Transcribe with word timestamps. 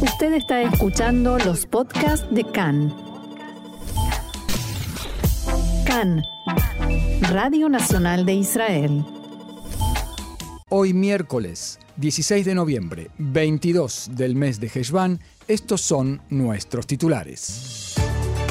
Usted 0.00 0.34
está 0.34 0.62
escuchando 0.62 1.38
los 1.38 1.64
podcasts 1.64 2.26
de 2.30 2.44
CAN. 2.44 2.94
CAN, 5.86 6.22
Radio 7.30 7.68
Nacional 7.68 8.26
de 8.26 8.34
Israel. 8.34 9.04
Hoy 10.68 10.92
miércoles 10.92 11.78
16 11.96 12.44
de 12.44 12.54
noviembre, 12.54 13.10
22 13.16 14.10
del 14.12 14.36
mes 14.36 14.60
de 14.60 14.66
Heshvan, 14.66 15.20
estos 15.48 15.80
son 15.80 16.20
nuestros 16.28 16.86
titulares. 16.86 17.94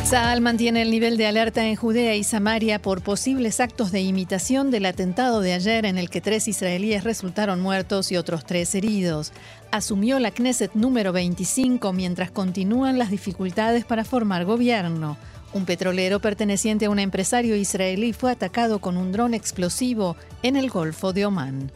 Saal 0.06 0.40
mantiene 0.40 0.84
el 0.84 0.92
nivel 0.92 1.18
de 1.18 1.26
alerta 1.26 1.66
en 1.66 1.76
Judea 1.76 2.16
y 2.16 2.24
Samaria 2.24 2.80
por 2.80 3.02
posibles 3.02 3.60
actos 3.60 3.92
de 3.92 4.02
imitación 4.02 4.70
del 4.70 4.86
atentado 4.86 5.42
de 5.42 5.54
ayer 5.54 5.84
en 5.84 5.98
el 5.98 6.12
que 6.12 6.22
tres 6.22 6.48
israelíes 6.48 7.04
resultaron 7.04 7.60
muertos 7.60 8.12
y 8.12 8.18
otros 8.18 8.46
tres 8.46 8.76
heridos. 8.76 9.32
Asumió 9.72 10.20
la 10.20 10.30
Knesset 10.30 10.76
número 10.76 11.12
25 11.12 11.92
mientras 11.92 12.30
continúan 12.30 13.00
las 13.00 13.10
dificultades 13.10 13.84
para 13.84 14.06
formar 14.06 14.46
gobierno. 14.46 15.18
Un 15.54 15.66
petrolero 15.66 16.20
perteneciente 16.20 16.86
a 16.86 16.92
un 16.92 17.00
empresario 17.00 17.56
israelí 17.56 18.14
fue 18.14 18.32
atacado 18.32 18.78
con 18.78 18.98
un 18.98 19.12
dron 19.12 19.34
explosivo 19.34 20.18
en 20.44 20.56
el 20.56 20.70
Golfo 20.70 21.14
de 21.14 21.26
Omán. 21.26 21.72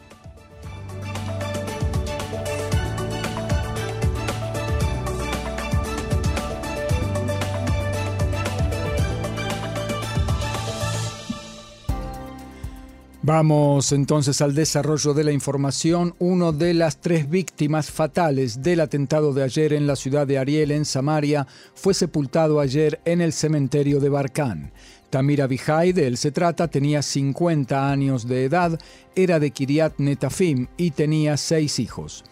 Vamos 13.29 13.91
entonces 13.91 14.41
al 14.41 14.55
desarrollo 14.55 15.13
de 15.13 15.23
la 15.23 15.31
información. 15.31 16.15
Uno 16.17 16.51
de 16.51 16.73
las 16.73 16.99
tres 16.99 17.29
víctimas 17.29 17.91
fatales 17.91 18.63
del 18.63 18.79
atentado 18.79 19.33
de 19.33 19.43
ayer 19.43 19.73
en 19.73 19.85
la 19.85 19.95
ciudad 19.95 20.25
de 20.25 20.39
Ariel, 20.39 20.71
en 20.71 20.83
Samaria, 20.83 21.45
fue 21.75 21.93
sepultado 21.93 22.59
ayer 22.59 22.99
en 23.05 23.21
el 23.21 23.31
cementerio 23.31 23.99
de 23.99 24.09
Barcán. 24.09 24.71
Tamir 25.11 25.43
Abihai, 25.43 25.93
de 25.93 26.07
él 26.07 26.17
se 26.17 26.31
trata, 26.31 26.69
tenía 26.69 27.03
50 27.03 27.91
años 27.91 28.27
de 28.27 28.45
edad, 28.45 28.79
era 29.15 29.39
de 29.39 29.51
Kiryat 29.51 29.99
Netafim 29.99 30.65
y 30.75 30.89
tenía 30.89 31.37
seis 31.37 31.77
hijos. 31.77 32.23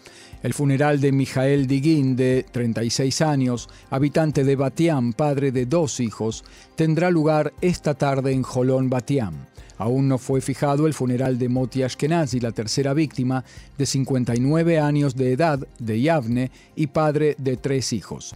El 0.42 0.52
funeral 0.52 1.00
de 1.00 1.12
Mijael 1.12 1.68
Diguín, 1.68 2.16
de 2.16 2.44
36 2.50 3.22
años, 3.22 3.68
habitante 3.90 4.42
de 4.42 4.56
Batiam, 4.56 5.12
padre 5.12 5.52
de 5.52 5.64
dos 5.64 6.00
hijos, 6.00 6.44
tendrá 6.74 7.08
lugar 7.12 7.52
esta 7.60 7.94
tarde 7.94 8.32
en 8.32 8.42
Jolón, 8.42 8.90
Batiam. 8.90 9.46
Aún 9.78 10.08
no 10.08 10.18
fue 10.18 10.40
fijado 10.40 10.86
el 10.86 10.94
funeral 10.94 11.38
de 11.38 11.48
Moti 11.48 11.82
Ashkenazi, 11.82 12.40
la 12.40 12.52
tercera 12.52 12.94
víctima, 12.94 13.44
de 13.78 13.86
59 13.86 14.78
años 14.78 15.16
de 15.16 15.32
edad, 15.32 15.60
de 15.78 16.00
Yavne 16.00 16.50
y 16.76 16.88
padre 16.88 17.36
de 17.38 17.56
tres 17.56 17.92
hijos. 17.92 18.34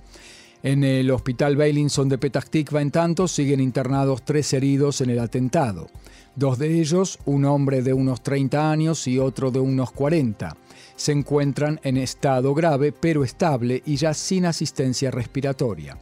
En 0.63 0.85
el 0.85 1.11
hospital 1.11 1.57
Beilinson 1.57 2.09
de 2.09 2.19
Petah 2.19 2.41
Tikva, 2.41 2.81
en 2.81 2.93
tanto, 2.93 3.27
siguen 3.27 3.61
internados 3.61 4.23
tres 4.25 4.53
heridos 4.53 5.01
en 5.01 5.11
el 5.11 5.19
atentado. 5.19 5.89
Dos 6.37 6.59
de 6.59 6.81
ellos, 6.81 7.19
un 7.25 7.45
hombre 7.45 7.83
de 7.83 7.93
unos 7.93 8.23
30 8.23 8.70
años 8.70 9.09
y 9.09 9.19
otro 9.19 9.51
de 9.51 9.59
unos 9.59 9.91
40, 9.91 10.57
se 10.95 11.13
encuentran 11.13 11.81
en 11.83 11.97
estado 11.97 12.55
grave 12.55 12.93
pero 12.93 13.25
estable 13.25 13.83
y 13.85 13.97
ya 13.97 14.15
sin 14.15 14.47
asistencia 14.47 15.11
respiratoria. 15.11 15.98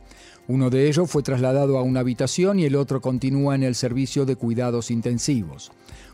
Uno 0.52 0.68
de 0.68 0.88
ellos 0.88 1.08
fue 1.08 1.22
trasladado 1.22 1.78
a 1.78 1.82
una 1.82 2.00
habitación 2.00 2.58
y 2.58 2.64
el 2.64 2.74
otro 2.74 3.00
continúa 3.00 3.54
en 3.54 3.62
el 3.62 3.76
servicio 3.76 4.26
de 4.26 4.34
cuidados 4.34 4.90
intensivos. 4.90 5.70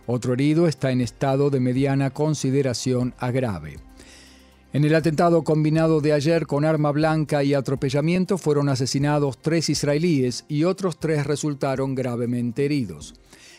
Otro 0.06 0.34
herido 0.34 0.68
está 0.68 0.90
en 0.90 1.00
estado 1.00 1.48
de 1.48 1.58
mediana 1.58 2.10
consideración 2.10 3.14
a 3.18 3.30
grave. 3.30 3.78
En 4.74 4.84
el 4.84 4.94
atentado 4.94 5.42
combinado 5.42 6.02
de 6.02 6.12
ayer 6.12 6.46
con 6.46 6.66
arma 6.66 6.92
blanca 6.92 7.44
y 7.44 7.54
atropellamiento 7.54 8.36
fueron 8.36 8.68
asesinados 8.68 9.38
tres 9.40 9.70
israelíes 9.70 10.44
y 10.48 10.64
otros 10.64 11.00
tres 11.00 11.26
resultaron 11.26 11.94
gravemente 11.94 12.66
heridos. 12.66 13.14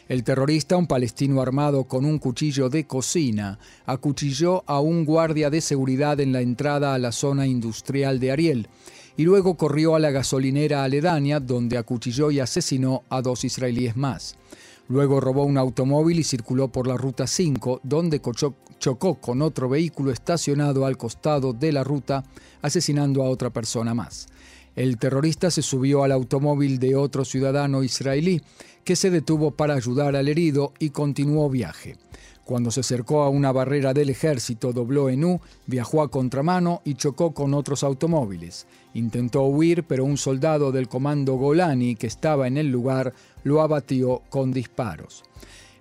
El 0.08 0.24
terrorista, 0.24 0.78
un 0.78 0.86
palestino 0.86 1.42
armado 1.42 1.86
con 1.86 2.06
un 2.06 2.20
cuchillo 2.20 2.70
de 2.70 2.86
cocina, 2.86 3.58
acuchilló 3.88 4.64
a 4.68 4.80
un 4.80 5.06
guardia 5.06 5.50
de 5.50 5.60
seguridad 5.60 6.20
en 6.20 6.34
la 6.34 6.42
entrada 6.42 6.94
a 6.94 7.00
la 7.00 7.12
zona 7.12 7.48
industrial 7.48 8.20
de 8.20 8.32
Ariel 8.32 8.68
y 9.18 9.24
luego 9.24 9.58
corrió 9.58 9.96
a 9.96 10.00
la 10.00 10.12
gasolinera 10.12 10.84
aledaña 10.84 11.40
donde 11.40 11.78
acuchilló 11.78 12.30
y 12.30 12.40
asesinó 12.40 13.04
a 13.10 13.22
dos 13.22 13.44
israelíes 13.44 13.98
más. 13.98 14.36
Luego 14.88 15.20
robó 15.20 15.44
un 15.44 15.58
automóvil 15.58 16.20
y 16.20 16.24
circuló 16.24 16.70
por 16.70 16.88
la 16.88 16.96
ruta 16.96 17.28
5, 17.28 17.82
donde 17.84 18.22
chocó 18.80 19.16
con 19.16 19.42
otro 19.42 19.68
vehículo 19.68 20.12
estacionado 20.12 20.86
al 20.86 20.96
costado 20.96 21.52
de 21.52 21.74
la 21.74 21.84
ruta, 21.84 22.24
asesinando 22.62 23.24
a 23.24 23.30
otra 23.30 23.50
persona 23.50 23.94
más. 23.94 24.28
El 24.76 24.98
terrorista 24.98 25.50
se 25.50 25.64
subió 25.64 26.04
al 26.04 26.12
automóvil 26.12 26.78
de 26.78 26.96
otro 26.96 27.26
ciudadano 27.26 27.84
israelí, 27.84 28.42
que 28.86 28.96
se 28.96 29.10
detuvo 29.10 29.52
para 29.52 29.74
ayudar 29.74 30.16
al 30.16 30.30
herido 30.30 30.72
y 30.80 30.92
continuó 30.92 31.50
viaje. 31.50 31.98
Cuando 32.48 32.72
se 32.72 32.80
acercó 32.80 33.24
a 33.24 33.30
una 33.30 33.52
barrera 33.52 33.94
del 33.94 34.10
ejército, 34.10 34.72
dobló 34.72 35.10
en 35.10 35.26
U, 35.26 35.42
viajó 35.66 36.02
a 36.02 36.10
contramano 36.10 36.82
y 36.86 36.94
chocó 36.94 37.34
con 37.34 37.54
otros 37.54 37.84
automóviles. 37.84 38.68
Intentó 38.94 39.42
huir, 39.42 39.84
pero 39.84 40.06
un 40.06 40.16
soldado 40.16 40.72
del 40.72 40.88
comando 40.88 41.36
Golani 41.36 41.98
que 41.98 42.08
estaba 42.08 42.48
en 42.48 42.56
el 42.56 42.72
lugar 42.72 43.12
lo 43.44 43.62
abatió 43.62 44.22
con 44.30 44.54
disparos. 44.54 45.26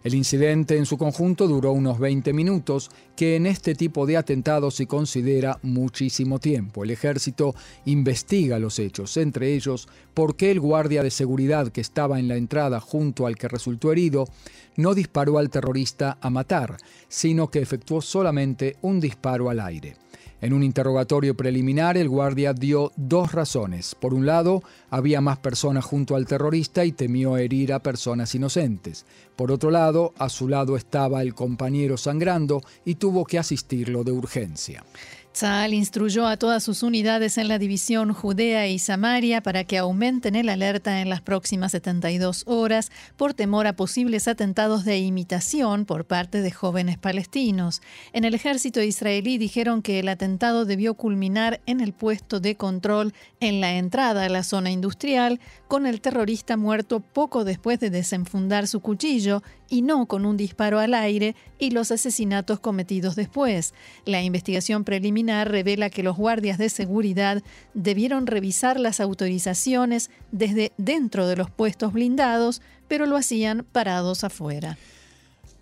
El 0.06 0.14
incidente 0.14 0.76
en 0.76 0.86
su 0.86 0.98
conjunto 0.98 1.48
duró 1.48 1.72
unos 1.72 1.98
20 1.98 2.32
minutos, 2.32 2.92
que 3.16 3.34
en 3.34 3.44
este 3.44 3.74
tipo 3.74 4.06
de 4.06 4.16
atentados 4.16 4.76
se 4.76 4.86
considera 4.86 5.58
muchísimo 5.62 6.38
tiempo. 6.38 6.84
El 6.84 6.92
ejército 6.92 7.56
investiga 7.86 8.60
los 8.60 8.78
hechos, 8.78 9.16
entre 9.16 9.52
ellos 9.54 9.88
por 10.14 10.36
qué 10.36 10.52
el 10.52 10.60
guardia 10.60 11.02
de 11.02 11.10
seguridad 11.10 11.72
que 11.72 11.80
estaba 11.80 12.20
en 12.20 12.28
la 12.28 12.36
entrada 12.36 12.78
junto 12.78 13.26
al 13.26 13.34
que 13.34 13.48
resultó 13.48 13.90
herido 13.90 14.28
no 14.76 14.94
disparó 14.94 15.38
al 15.38 15.50
terrorista 15.50 16.18
a 16.20 16.30
matar, 16.30 16.76
sino 17.08 17.50
que 17.50 17.58
efectuó 17.58 18.00
solamente 18.00 18.76
un 18.82 19.00
disparo 19.00 19.50
al 19.50 19.58
aire. 19.58 19.96
En 20.42 20.52
un 20.52 20.62
interrogatorio 20.62 21.34
preliminar, 21.34 21.96
el 21.96 22.10
guardia 22.10 22.52
dio 22.52 22.92
dos 22.96 23.32
razones. 23.32 23.94
Por 23.94 24.12
un 24.12 24.26
lado, 24.26 24.62
había 24.90 25.22
más 25.22 25.38
personas 25.38 25.84
junto 25.84 26.14
al 26.14 26.26
terrorista 26.26 26.84
y 26.84 26.92
temió 26.92 27.38
herir 27.38 27.72
a 27.72 27.82
personas 27.82 28.34
inocentes. 28.34 29.06
Por 29.34 29.50
otro 29.50 29.70
lado, 29.70 30.12
a 30.18 30.28
su 30.28 30.48
lado 30.48 30.76
estaba 30.76 31.22
el 31.22 31.34
compañero 31.34 31.96
sangrando 31.96 32.60
y 32.84 32.96
tuvo 32.96 33.24
que 33.24 33.38
asistirlo 33.38 34.04
de 34.04 34.12
urgencia. 34.12 34.84
Tzal 35.36 35.74
instruyó 35.74 36.26
a 36.26 36.38
todas 36.38 36.64
sus 36.64 36.82
unidades 36.82 37.36
en 37.36 37.48
la 37.48 37.58
división 37.58 38.14
Judea 38.14 38.68
y 38.68 38.78
Samaria 38.78 39.42
para 39.42 39.64
que 39.64 39.76
aumenten 39.76 40.34
el 40.34 40.48
alerta 40.48 41.02
en 41.02 41.10
las 41.10 41.20
próximas 41.20 41.72
72 41.72 42.44
horas 42.46 42.90
por 43.18 43.34
temor 43.34 43.66
a 43.66 43.74
posibles 43.74 44.28
atentados 44.28 44.86
de 44.86 44.96
imitación 44.96 45.84
por 45.84 46.06
parte 46.06 46.40
de 46.40 46.50
jóvenes 46.50 46.96
palestinos. 46.96 47.82
En 48.14 48.24
el 48.24 48.32
ejército 48.32 48.80
israelí 48.80 49.36
dijeron 49.36 49.82
que 49.82 49.98
el 49.98 50.08
atentado 50.08 50.64
debió 50.64 50.94
culminar 50.94 51.60
en 51.66 51.82
el 51.82 51.92
puesto 51.92 52.40
de 52.40 52.56
control 52.56 53.12
en 53.38 53.60
la 53.60 53.76
entrada 53.76 54.24
a 54.24 54.30
la 54.30 54.42
zona 54.42 54.70
industrial, 54.70 55.38
con 55.68 55.84
el 55.84 56.00
terrorista 56.00 56.56
muerto 56.56 57.00
poco 57.00 57.44
después 57.44 57.78
de 57.78 57.90
desenfundar 57.90 58.66
su 58.66 58.80
cuchillo 58.80 59.42
y 59.68 59.82
no 59.82 60.06
con 60.06 60.26
un 60.26 60.36
disparo 60.36 60.78
al 60.78 60.94
aire 60.94 61.34
y 61.58 61.70
los 61.70 61.90
asesinatos 61.90 62.60
cometidos 62.60 63.16
después. 63.16 63.74
La 64.04 64.22
investigación 64.22 64.84
preliminar 64.84 65.50
revela 65.50 65.90
que 65.90 66.02
los 66.02 66.16
guardias 66.16 66.58
de 66.58 66.68
seguridad 66.68 67.42
debieron 67.74 68.26
revisar 68.26 68.78
las 68.78 69.00
autorizaciones 69.00 70.10
desde 70.32 70.72
dentro 70.78 71.26
de 71.26 71.36
los 71.36 71.50
puestos 71.50 71.92
blindados, 71.92 72.62
pero 72.88 73.06
lo 73.06 73.16
hacían 73.16 73.66
parados 73.72 74.24
afuera. 74.24 74.78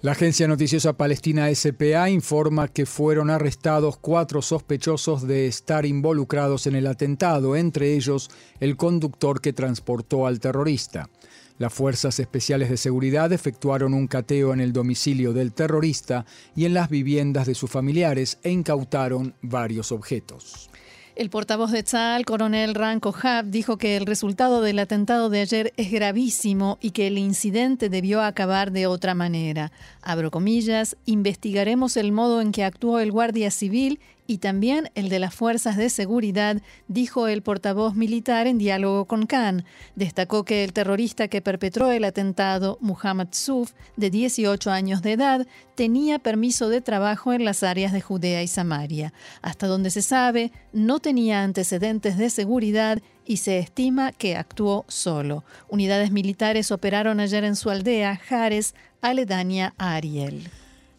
La 0.04 0.12
agencia 0.12 0.46
noticiosa 0.46 0.92
palestina 0.92 1.48
SPA 1.54 2.10
informa 2.10 2.68
que 2.68 2.84
fueron 2.84 3.30
arrestados 3.30 3.96
cuatro 3.96 4.42
sospechosos 4.42 5.26
de 5.26 5.46
estar 5.46 5.86
involucrados 5.86 6.66
en 6.66 6.74
el 6.74 6.86
atentado, 6.86 7.56
entre 7.56 7.94
ellos 7.94 8.30
el 8.60 8.76
conductor 8.76 9.40
que 9.40 9.54
transportó 9.54 10.26
al 10.26 10.40
terrorista. 10.40 11.08
Las 11.56 11.72
fuerzas 11.72 12.18
especiales 12.18 12.68
de 12.68 12.76
seguridad 12.76 13.32
efectuaron 13.32 13.94
un 13.94 14.08
cateo 14.08 14.52
en 14.52 14.60
el 14.60 14.72
domicilio 14.72 15.32
del 15.32 15.52
terrorista 15.52 16.26
y 16.56 16.64
en 16.64 16.74
las 16.74 16.90
viviendas 16.90 17.46
de 17.46 17.54
sus 17.54 17.70
familiares 17.70 18.38
e 18.42 18.50
incautaron 18.50 19.34
varios 19.40 19.92
objetos. 19.92 20.68
El 21.14 21.30
portavoz 21.30 21.70
de 21.70 21.84
Tzal, 21.84 22.24
coronel 22.24 22.74
Ranko 22.74 23.14
Hab, 23.22 23.46
dijo 23.46 23.78
que 23.78 23.96
el 23.96 24.04
resultado 24.04 24.62
del 24.62 24.80
atentado 24.80 25.30
de 25.30 25.42
ayer 25.42 25.72
es 25.76 25.92
gravísimo 25.92 26.76
y 26.80 26.90
que 26.90 27.06
el 27.06 27.18
incidente 27.18 27.88
debió 27.88 28.20
acabar 28.20 28.72
de 28.72 28.88
otra 28.88 29.14
manera. 29.14 29.70
Abro 30.02 30.32
comillas, 30.32 30.96
investigaremos 31.04 31.96
el 31.96 32.10
modo 32.10 32.40
en 32.40 32.50
que 32.50 32.64
actuó 32.64 32.98
el 32.98 33.12
guardia 33.12 33.52
civil 33.52 34.00
y 34.26 34.38
también 34.38 34.90
el 34.94 35.08
de 35.08 35.18
las 35.18 35.34
fuerzas 35.34 35.76
de 35.76 35.90
seguridad, 35.90 36.62
dijo 36.88 37.28
el 37.28 37.42
portavoz 37.42 37.94
militar 37.94 38.46
en 38.46 38.58
diálogo 38.58 39.04
con 39.04 39.26
Khan. 39.26 39.64
Destacó 39.94 40.44
que 40.44 40.64
el 40.64 40.72
terrorista 40.72 41.28
que 41.28 41.42
perpetró 41.42 41.90
el 41.90 42.04
atentado, 42.04 42.78
Muhammad 42.80 43.28
Suf, 43.32 43.72
de 43.96 44.10
18 44.10 44.70
años 44.70 45.02
de 45.02 45.12
edad, 45.12 45.46
tenía 45.74 46.18
permiso 46.18 46.68
de 46.68 46.80
trabajo 46.80 47.32
en 47.32 47.44
las 47.44 47.62
áreas 47.62 47.92
de 47.92 48.00
Judea 48.00 48.42
y 48.42 48.48
Samaria. 48.48 49.12
Hasta 49.42 49.66
donde 49.66 49.90
se 49.90 50.02
sabe, 50.02 50.52
no 50.72 51.00
tenía 51.00 51.42
antecedentes 51.42 52.16
de 52.16 52.30
seguridad 52.30 53.00
y 53.26 53.38
se 53.38 53.58
estima 53.58 54.12
que 54.12 54.36
actuó 54.36 54.84
solo. 54.88 55.44
Unidades 55.68 56.10
militares 56.10 56.70
operaron 56.70 57.20
ayer 57.20 57.44
en 57.44 57.56
su 57.56 57.70
aldea, 57.70 58.16
Jares, 58.16 58.74
aledaña 59.00 59.74
a 59.78 59.94
Ariel. 59.94 60.48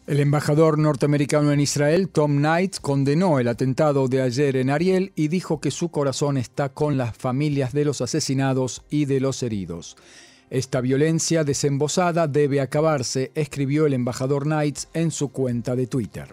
El 0.06 0.20
embajador 0.20 0.78
norteamericano 0.78 1.50
en 1.50 1.58
Israel, 1.58 2.08
Tom 2.08 2.36
Knight, 2.36 2.76
condenó 2.80 3.40
el 3.40 3.48
atentado 3.48 4.06
de 4.06 4.22
ayer 4.22 4.54
en 4.54 4.70
Ariel 4.70 5.10
y 5.16 5.26
dijo 5.26 5.60
que 5.60 5.72
su 5.72 5.88
corazón 5.88 6.36
está 6.36 6.68
con 6.68 6.96
las 6.96 7.16
familias 7.16 7.72
de 7.72 7.84
los 7.84 8.00
asesinados 8.00 8.84
y 8.88 9.06
de 9.06 9.18
los 9.18 9.42
heridos. 9.42 9.96
Esta 10.48 10.80
violencia 10.80 11.42
desembosada 11.42 12.28
debe 12.28 12.60
acabarse, 12.60 13.32
escribió 13.34 13.84
el 13.86 13.94
embajador 13.94 14.44
Knight 14.44 14.78
en 14.94 15.10
su 15.10 15.30
cuenta 15.30 15.74
de 15.74 15.88
Twitter. 15.88 16.32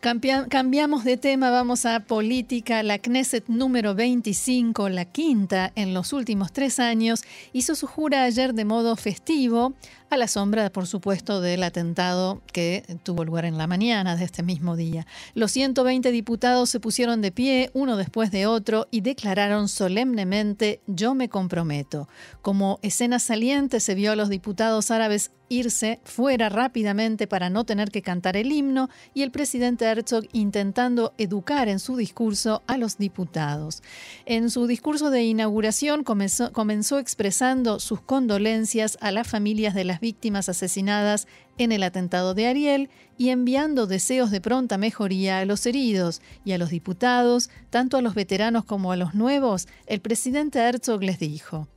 Cambiamos 0.00 1.04
de 1.04 1.18
tema, 1.18 1.50
vamos 1.50 1.84
a 1.84 2.00
política. 2.00 2.82
La 2.82 2.98
Knesset 2.98 3.48
número 3.48 3.94
25, 3.94 4.88
la 4.88 5.04
quinta 5.04 5.72
en 5.74 5.92
los 5.92 6.14
últimos 6.14 6.52
tres 6.52 6.80
años, 6.80 7.22
hizo 7.52 7.74
su 7.74 7.86
jura 7.86 8.24
ayer 8.24 8.54
de 8.54 8.64
modo 8.64 8.96
festivo 8.96 9.74
a 10.08 10.16
la 10.16 10.26
sombra, 10.26 10.70
por 10.70 10.86
supuesto, 10.86 11.42
del 11.42 11.62
atentado 11.62 12.40
que 12.50 12.82
tuvo 13.02 13.26
lugar 13.26 13.44
en 13.44 13.58
la 13.58 13.66
mañana 13.66 14.16
de 14.16 14.24
este 14.24 14.42
mismo 14.42 14.74
día. 14.74 15.06
Los 15.34 15.52
120 15.52 16.10
diputados 16.12 16.70
se 16.70 16.80
pusieron 16.80 17.20
de 17.20 17.30
pie, 17.30 17.70
uno 17.74 17.98
después 17.98 18.30
de 18.30 18.46
otro, 18.46 18.88
y 18.90 19.02
declararon 19.02 19.68
solemnemente, 19.68 20.80
yo 20.86 21.14
me 21.14 21.28
comprometo. 21.28 22.08
Como 22.40 22.78
escena 22.80 23.18
saliente 23.18 23.80
se 23.80 23.94
vio 23.94 24.12
a 24.12 24.16
los 24.16 24.30
diputados 24.30 24.90
árabes 24.90 25.30
irse 25.50 26.00
fuera 26.04 26.48
rápidamente 26.48 27.26
para 27.26 27.50
no 27.50 27.64
tener 27.64 27.90
que 27.90 28.00
cantar 28.00 28.36
el 28.36 28.52
himno 28.52 28.88
y 29.12 29.22
el 29.22 29.32
presidente 29.32 29.84
Herzog 29.84 30.24
intentando 30.32 31.12
educar 31.18 31.68
en 31.68 31.80
su 31.80 31.96
discurso 31.96 32.62
a 32.66 32.78
los 32.78 32.96
diputados. 32.96 33.82
En 34.24 34.48
su 34.48 34.66
discurso 34.66 35.10
de 35.10 35.24
inauguración 35.24 36.04
comenzó, 36.04 36.98
expresando 36.98 37.80
sus 37.80 38.00
condolencias 38.00 38.96
a 39.00 39.10
las 39.10 39.26
familias 39.26 39.74
de 39.74 39.84
las 39.84 40.00
víctimas 40.00 40.48
asesinadas 40.48 41.26
en 41.58 41.72
el 41.72 41.82
atentado 41.82 42.32
de 42.32 42.46
Ariel 42.46 42.88
y 43.18 43.30
enviando 43.30 43.86
deseos 43.86 44.30
de 44.30 44.40
pronta 44.40 44.78
mejoría 44.78 45.40
a 45.40 45.44
los 45.44 45.66
heridos 45.66 46.22
y 46.44 46.52
a 46.52 46.58
los 46.58 46.70
diputados, 46.70 47.50
tanto 47.70 47.96
a 47.96 48.02
los 48.02 48.14
veteranos 48.14 48.64
como 48.64 48.92
a 48.92 48.96
los 48.96 49.14
nuevos, 49.14 49.66
el 49.86 50.00
presidente 50.00 50.60
Herzog 50.60 51.02
les 51.02 51.18
dijo. 51.18 51.68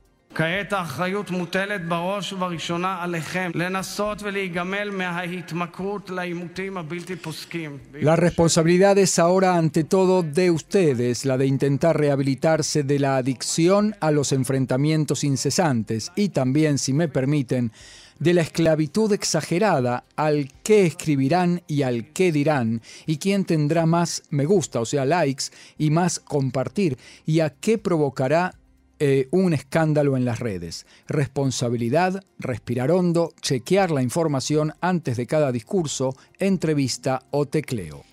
La 8.00 8.16
responsabilidad 8.16 8.98
es 8.98 9.20
ahora 9.20 9.56
ante 9.56 9.84
todo 9.84 10.24
de 10.24 10.50
ustedes, 10.50 11.24
la 11.24 11.38
de 11.38 11.46
intentar 11.46 11.96
rehabilitarse 11.96 12.82
de 12.82 12.98
la 12.98 13.16
adicción 13.16 13.94
a 14.00 14.10
los 14.10 14.32
enfrentamientos 14.32 15.22
incesantes 15.22 16.10
y 16.16 16.30
también, 16.30 16.78
si 16.78 16.92
me 16.92 17.06
permiten, 17.06 17.70
de 18.18 18.34
la 18.34 18.42
esclavitud 18.42 19.12
exagerada 19.12 20.04
al 20.16 20.50
qué 20.64 20.84
escribirán 20.86 21.62
y 21.68 21.82
al 21.82 22.12
qué 22.12 22.32
dirán, 22.32 22.82
y 23.06 23.18
quién 23.18 23.44
tendrá 23.44 23.86
más 23.86 24.24
me 24.30 24.46
gusta, 24.46 24.80
o 24.80 24.84
sea, 24.84 25.04
likes, 25.04 25.44
y 25.78 25.90
más 25.90 26.18
compartir, 26.18 26.98
y 27.24 27.38
a 27.38 27.50
qué 27.50 27.78
provocará 27.78 28.54
eh, 28.98 29.28
un 29.30 29.52
escándalo 29.52 30.16
en 30.16 30.24
las 30.24 30.38
redes. 30.38 30.86
Responsabilidad, 31.08 32.22
respirar 32.38 32.90
hondo, 32.90 33.32
chequear 33.40 33.90
la 33.90 34.02
información 34.02 34.72
antes 34.80 35.16
de 35.16 35.26
cada 35.26 35.52
discurso, 35.52 36.16
entrevista 36.38 37.22
o 37.30 37.46
tecleo. 37.46 38.04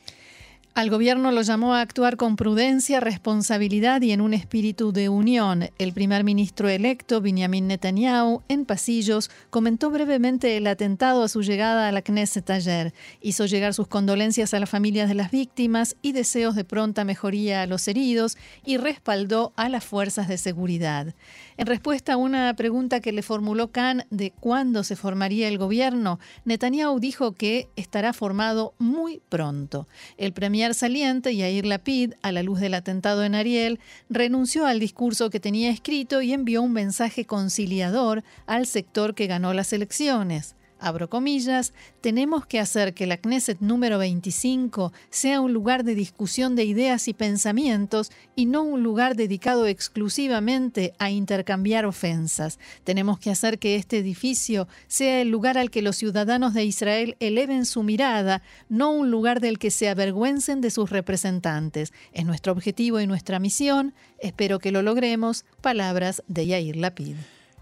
Al 0.73 0.89
gobierno 0.89 1.33
lo 1.33 1.41
llamó 1.41 1.75
a 1.75 1.81
actuar 1.81 2.15
con 2.15 2.37
prudencia, 2.37 3.01
responsabilidad 3.01 4.01
y 4.01 4.13
en 4.13 4.21
un 4.21 4.33
espíritu 4.33 4.93
de 4.93 5.09
unión. 5.09 5.69
El 5.77 5.91
primer 5.91 6.23
ministro 6.23 6.69
electo, 6.69 7.19
Benjamin 7.19 7.67
Netanyahu, 7.67 8.41
en 8.47 8.63
pasillos, 8.63 9.29
comentó 9.49 9.89
brevemente 9.89 10.55
el 10.55 10.65
atentado 10.67 11.23
a 11.23 11.27
su 11.27 11.41
llegada 11.41 11.89
a 11.89 11.91
la 11.91 12.01
Knesset 12.01 12.49
ayer. 12.49 12.93
Hizo 13.19 13.47
llegar 13.47 13.73
sus 13.73 13.89
condolencias 13.89 14.53
a 14.53 14.61
las 14.61 14.69
familias 14.69 15.09
de 15.09 15.15
las 15.15 15.29
víctimas 15.29 15.97
y 16.01 16.13
deseos 16.13 16.55
de 16.55 16.63
pronta 16.63 17.03
mejoría 17.03 17.63
a 17.63 17.67
los 17.67 17.89
heridos 17.89 18.37
y 18.63 18.77
respaldó 18.77 19.51
a 19.57 19.67
las 19.67 19.83
fuerzas 19.83 20.29
de 20.29 20.37
seguridad. 20.37 21.15
En 21.61 21.67
respuesta 21.67 22.13
a 22.13 22.17
una 22.17 22.51
pregunta 22.55 23.01
que 23.01 23.11
le 23.11 23.21
formuló 23.21 23.71
Khan 23.71 24.05
de 24.09 24.31
cuándo 24.31 24.83
se 24.83 24.95
formaría 24.95 25.47
el 25.47 25.59
gobierno, 25.59 26.19
Netanyahu 26.43 26.99
dijo 26.99 27.33
que 27.33 27.69
estará 27.75 28.13
formado 28.13 28.73
muy 28.79 29.21
pronto. 29.29 29.87
El 30.17 30.33
premier 30.33 30.73
saliente, 30.73 31.35
Yair 31.35 31.67
Lapid, 31.67 32.13
a 32.23 32.31
la 32.31 32.41
luz 32.41 32.61
del 32.61 32.73
atentado 32.73 33.23
en 33.23 33.35
Ariel, 33.35 33.79
renunció 34.09 34.65
al 34.65 34.79
discurso 34.79 35.29
que 35.29 35.39
tenía 35.39 35.69
escrito 35.69 36.23
y 36.23 36.33
envió 36.33 36.63
un 36.63 36.73
mensaje 36.73 37.25
conciliador 37.25 38.23
al 38.47 38.65
sector 38.65 39.13
que 39.13 39.27
ganó 39.27 39.53
las 39.53 39.71
elecciones 39.71 40.55
abro 40.81 41.09
comillas, 41.09 41.73
tenemos 42.01 42.45
que 42.45 42.59
hacer 42.59 42.93
que 42.93 43.07
la 43.07 43.17
Knesset 43.17 43.59
número 43.61 43.97
25 43.99 44.91
sea 45.09 45.39
un 45.39 45.53
lugar 45.53 45.83
de 45.83 45.95
discusión 45.95 46.55
de 46.55 46.65
ideas 46.65 47.07
y 47.07 47.13
pensamientos 47.13 48.11
y 48.35 48.47
no 48.47 48.63
un 48.63 48.83
lugar 48.83 49.15
dedicado 49.15 49.67
exclusivamente 49.67 50.93
a 50.99 51.11
intercambiar 51.11 51.85
ofensas. 51.85 52.59
Tenemos 52.83 53.19
que 53.19 53.29
hacer 53.29 53.59
que 53.59 53.75
este 53.75 53.99
edificio 53.99 54.67
sea 54.87 55.21
el 55.21 55.29
lugar 55.29 55.57
al 55.57 55.69
que 55.69 55.81
los 55.81 55.95
ciudadanos 55.95 56.53
de 56.53 56.65
Israel 56.65 57.15
eleven 57.19 57.65
su 57.65 57.83
mirada, 57.83 58.41
no 58.67 58.91
un 58.91 59.11
lugar 59.11 59.39
del 59.39 59.59
que 59.59 59.71
se 59.71 59.87
avergüencen 59.87 60.61
de 60.61 60.71
sus 60.71 60.89
representantes. 60.89 61.93
Es 62.11 62.25
nuestro 62.25 62.51
objetivo 62.51 62.99
y 62.99 63.07
nuestra 63.07 63.39
misión. 63.39 63.93
Espero 64.19 64.59
que 64.59 64.71
lo 64.71 64.81
logremos. 64.81 65.45
Palabras 65.61 66.23
de 66.27 66.47
Yair 66.47 66.75
Lapid. 66.75 67.15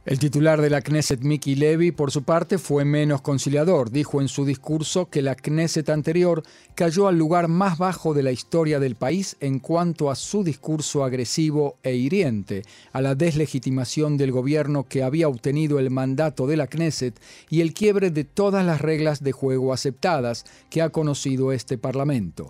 El 0.05 0.17
titular 0.17 0.61
de 0.61 0.69
la 0.69 0.81
Knesset, 0.81 1.19
Miki 1.21 1.55
Levy, 1.55 1.91
por 1.91 2.09
su 2.09 2.23
parte, 2.23 2.57
fue 2.57 2.85
menos 2.85 3.21
conciliador. 3.21 3.91
Dijo 3.91 4.21
en 4.21 4.29
su 4.29 4.45
discurso 4.45 5.09
que 5.09 5.21
la 5.21 5.35
Knesset 5.35 5.89
anterior 5.89 6.41
cayó 6.73 7.09
al 7.09 7.17
lugar 7.17 7.49
más 7.49 7.77
bajo 7.77 8.13
de 8.13 8.23
la 8.23 8.31
historia 8.31 8.79
del 8.79 8.95
país 8.95 9.35
en 9.41 9.59
cuanto 9.59 10.09
a 10.09 10.15
su 10.15 10.45
discurso 10.45 11.03
agresivo 11.03 11.75
e 11.83 11.95
hiriente, 11.95 12.63
a 12.93 13.01
la 13.01 13.13
deslegitimación 13.13 14.15
del 14.15 14.31
gobierno 14.31 14.85
que 14.85 15.03
había 15.03 15.27
obtenido 15.27 15.79
el 15.79 15.91
mandato 15.91 16.47
de 16.47 16.55
la 16.55 16.67
Knesset 16.67 17.19
y 17.49 17.59
el 17.59 17.73
quiebre 17.73 18.09
de 18.09 18.23
todas 18.23 18.65
las 18.65 18.79
reglas 18.79 19.21
de 19.21 19.33
juego 19.33 19.73
aceptadas 19.73 20.45
que 20.69 20.81
ha 20.81 20.89
conocido 20.89 21.51
este 21.51 21.77
Parlamento. 21.77 22.49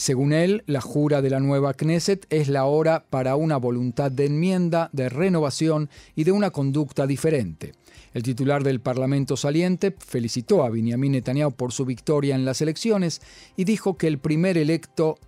Según 0.00 0.32
él, 0.32 0.62
la 0.64 0.80
jura 0.80 1.20
de 1.20 1.28
la 1.28 1.40
nueva 1.40 1.74
Knesset 1.74 2.24
es 2.30 2.48
la 2.48 2.64
hora 2.64 3.04
para 3.10 3.36
una 3.36 3.58
voluntad 3.58 4.10
de 4.10 4.24
enmienda, 4.24 4.88
de 4.94 5.10
renovación 5.10 5.90
y 6.16 6.24
de 6.24 6.32
una 6.32 6.52
conducta 6.52 7.06
diferente. 7.06 7.74
El 8.14 8.22
titular 8.22 8.64
del 8.64 8.80
Parlamento 8.80 9.36
saliente 9.36 9.94
felicitó 9.98 10.64
a 10.64 10.70
Benjamin 10.70 11.12
Netanyahu 11.12 11.52
por 11.52 11.72
su 11.72 11.84
victoria 11.84 12.34
en 12.34 12.46
las 12.46 12.62
elecciones 12.62 13.20
y 13.58 13.64
dijo 13.64 13.98
que 13.98 14.06
el 14.06 14.16
primer 14.16 14.56
electo 14.56 15.18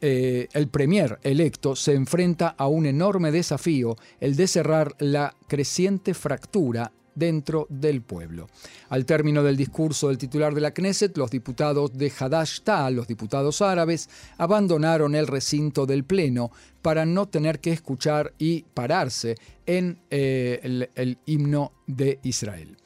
eh, 0.00 0.48
el 0.52 0.68
premier 0.68 1.18
electo 1.22 1.74
se 1.74 1.94
enfrenta 1.94 2.54
a 2.58 2.66
un 2.66 2.86
enorme 2.86 3.30
desafío, 3.30 3.96
el 4.20 4.36
de 4.36 4.46
cerrar 4.46 4.94
la 4.98 5.34
creciente 5.48 6.12
fractura 6.12 6.92
dentro 7.14 7.66
del 7.70 8.02
pueblo. 8.02 8.46
Al 8.90 9.06
término 9.06 9.42
del 9.42 9.56
discurso 9.56 10.08
del 10.08 10.18
titular 10.18 10.54
de 10.54 10.60
la 10.60 10.72
Knesset, 10.72 11.16
los 11.16 11.30
diputados 11.30 11.96
de 11.96 12.12
Hadash 12.16 12.60
Ta'al, 12.60 12.94
los 12.94 13.08
diputados 13.08 13.62
árabes, 13.62 14.10
abandonaron 14.36 15.14
el 15.14 15.26
recinto 15.26 15.86
del 15.86 16.04
Pleno 16.04 16.50
para 16.82 17.06
no 17.06 17.26
tener 17.26 17.58
que 17.58 17.72
escuchar 17.72 18.34
y 18.38 18.64
pararse 18.74 19.36
en 19.64 19.98
eh, 20.10 20.88
el 20.94 21.18
himno 21.24 21.72
de 21.86 22.20
Israel. 22.22 22.76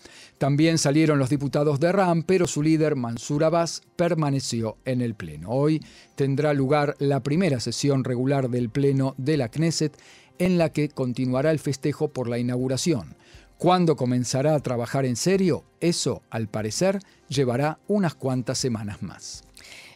También 0.40 0.78
salieron 0.78 1.18
los 1.18 1.28
diputados 1.28 1.80
de 1.80 1.92
RAM, 1.92 2.22
pero 2.22 2.46
su 2.46 2.62
líder, 2.62 2.96
Mansur 2.96 3.44
Abbas, 3.44 3.82
permaneció 3.96 4.78
en 4.86 5.02
el 5.02 5.14
Pleno. 5.14 5.50
Hoy 5.50 5.84
tendrá 6.14 6.54
lugar 6.54 6.96
la 6.98 7.22
primera 7.22 7.60
sesión 7.60 8.04
regular 8.04 8.48
del 8.48 8.70
Pleno 8.70 9.14
de 9.18 9.36
la 9.36 9.50
Knesset, 9.50 9.98
en 10.38 10.56
la 10.56 10.70
que 10.70 10.88
continuará 10.88 11.50
el 11.50 11.58
festejo 11.58 12.08
por 12.08 12.26
la 12.26 12.38
inauguración. 12.38 13.16
¿Cuándo 13.58 13.96
comenzará 13.96 14.54
a 14.54 14.60
trabajar 14.60 15.04
en 15.04 15.16
serio? 15.16 15.62
Eso, 15.78 16.22
al 16.30 16.48
parecer, 16.48 17.00
llevará 17.28 17.78
unas 17.86 18.14
cuantas 18.14 18.56
semanas 18.56 19.02
más. 19.02 19.44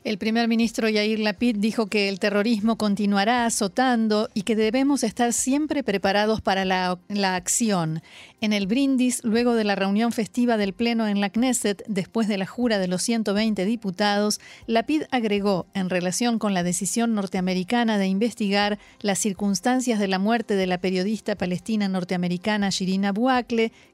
El 0.05 0.19
primer 0.19 0.49
ministro 0.49 0.87
Yair 0.91 1.19
Lapid 1.19 1.57
dijo 1.57 1.87
que 1.87 2.11
el 2.11 2.21
terrorismo 2.21 2.77
continuará 2.77 3.47
azotando 3.47 4.29
y 4.35 4.43
que 4.43 4.55
debemos 4.55 5.03
estar 5.03 5.33
siempre 5.33 5.83
preparados 5.83 6.43
para 6.43 6.67
la, 6.67 6.99
acción. 7.35 8.03
En 8.43 8.53
el 8.53 8.67
brindis, 8.67 9.25
luego 9.25 9.55
de 9.55 9.65
la 9.65 9.77
reunión 9.77 10.13
festiva 10.13 10.59
del 10.59 10.75
Pleno 10.75 11.09
en 11.09 11.23
la 11.23 11.31
Knesset, 11.31 11.85
después 11.89 12.29
de 12.29 12.37
la 12.37 12.45
jura 12.45 12.79
de 12.79 12.87
los 12.87 13.01
120 13.01 13.65
diputados, 13.65 14.41
Lapid 14.67 15.05
agregó, 15.11 15.69
en 15.73 15.89
relación 15.89 16.39
con 16.39 16.53
la 16.53 16.63
decisión 16.63 17.15
norteamericana 17.15 17.97
de 17.97 18.07
investigar 18.07 18.79
las 19.01 19.19
circunstancias 19.19 19.99
de 19.99 20.09
la 20.09 20.19
muerte 20.19 20.55
de 20.55 20.67
la 20.67 20.77
periodista 20.77 21.35
palestina 21.35 21.89
norteamericana 21.89 22.69
Shirin 22.69 23.07
Abu 23.07 23.31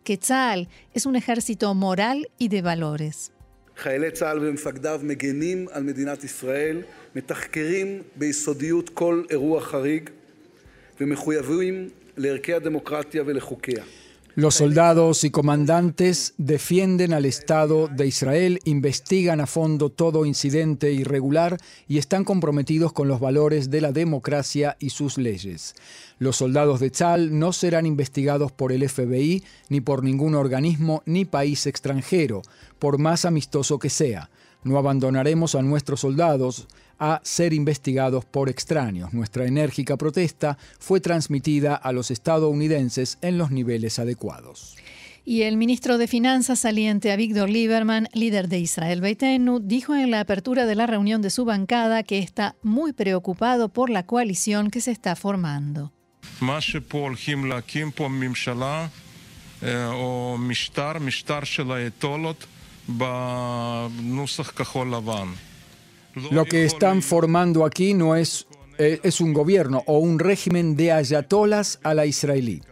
que 0.02 0.18
Tzal 0.18 0.68
es 0.92 1.06
un 1.06 1.14
ejército 1.14 1.72
moral 1.76 2.30
y 2.36 2.48
de 2.48 2.62
valores. 2.62 3.30
חיילי 3.80 4.10
צה"ל 4.10 4.38
ומפקדיו 4.42 5.00
מגנים 5.02 5.66
על 5.70 5.82
מדינת 5.82 6.24
ישראל, 6.24 6.82
מתחקרים 7.16 8.02
ביסודיות 8.16 8.88
כל 8.88 9.22
אירוע 9.30 9.60
חריג 9.60 10.10
ומחויבים 11.00 11.88
לערכי 12.16 12.54
הדמוקרטיה 12.54 13.22
ולחוקיה. 13.26 13.84
Los 14.40 14.54
soldados 14.54 15.22
y 15.24 15.30
comandantes 15.30 16.32
defienden 16.38 17.12
al 17.12 17.26
Estado 17.26 17.88
de 17.88 18.06
Israel, 18.06 18.58
investigan 18.64 19.38
a 19.38 19.46
fondo 19.46 19.90
todo 19.90 20.24
incidente 20.24 20.92
irregular 20.92 21.58
y 21.86 21.98
están 21.98 22.24
comprometidos 22.24 22.94
con 22.94 23.06
los 23.06 23.20
valores 23.20 23.68
de 23.68 23.82
la 23.82 23.92
democracia 23.92 24.78
y 24.80 24.88
sus 24.88 25.18
leyes. 25.18 25.74
Los 26.18 26.36
soldados 26.36 26.80
de 26.80 26.88
Tzal 26.88 27.38
no 27.38 27.52
serán 27.52 27.84
investigados 27.84 28.50
por 28.50 28.72
el 28.72 28.88
FBI, 28.88 29.44
ni 29.68 29.82
por 29.82 30.02
ningún 30.02 30.34
organismo 30.34 31.02
ni 31.04 31.26
país 31.26 31.66
extranjero, 31.66 32.40
por 32.78 32.96
más 32.96 33.26
amistoso 33.26 33.78
que 33.78 33.90
sea. 33.90 34.30
No 34.64 34.78
abandonaremos 34.78 35.54
a 35.54 35.60
nuestros 35.60 36.00
soldados 36.00 36.66
a 37.00 37.20
ser 37.24 37.52
investigados 37.52 38.24
por 38.24 38.48
extraños. 38.48 39.12
Nuestra 39.12 39.46
enérgica 39.46 39.96
protesta 39.96 40.56
fue 40.78 41.00
transmitida 41.00 41.74
a 41.74 41.92
los 41.92 42.10
estadounidenses 42.10 43.18
en 43.22 43.38
los 43.38 43.50
niveles 43.50 43.98
adecuados. 43.98 44.76
Y 45.24 45.42
el 45.42 45.56
ministro 45.56 45.98
de 45.98 46.08
Finanzas 46.08 46.60
saliente 46.60 47.12
Avigdor 47.12 47.50
Lieberman, 47.50 48.08
líder 48.14 48.48
de 48.48 48.58
Israel 48.58 49.00
Beitenu, 49.00 49.60
dijo 49.60 49.94
en 49.94 50.10
la 50.10 50.20
apertura 50.20 50.66
de 50.66 50.74
la 50.74 50.86
reunión 50.86 51.22
de 51.22 51.30
su 51.30 51.44
bancada 51.44 52.02
que 52.02 52.18
está 52.18 52.56
muy 52.62 52.92
preocupado 52.92 53.68
por 53.68 53.90
la 53.90 54.06
coalición 54.06 54.70
que 54.70 54.80
se 54.80 54.90
está 54.90 55.16
formando. 55.16 55.92
Lo 66.30 66.44
que 66.44 66.64
están 66.64 67.02
formando 67.02 67.64
aquí 67.64 67.94
no 67.94 68.16
es, 68.16 68.46
eh, 68.78 69.00
es 69.02 69.20
un 69.20 69.32
gobierno 69.32 69.82
o 69.86 69.98
un 69.98 70.18
régimen 70.18 70.76
de 70.76 70.92
ayatolas 70.92 71.78
a 71.82 71.94
la 71.94 72.06
israelí. 72.06 72.62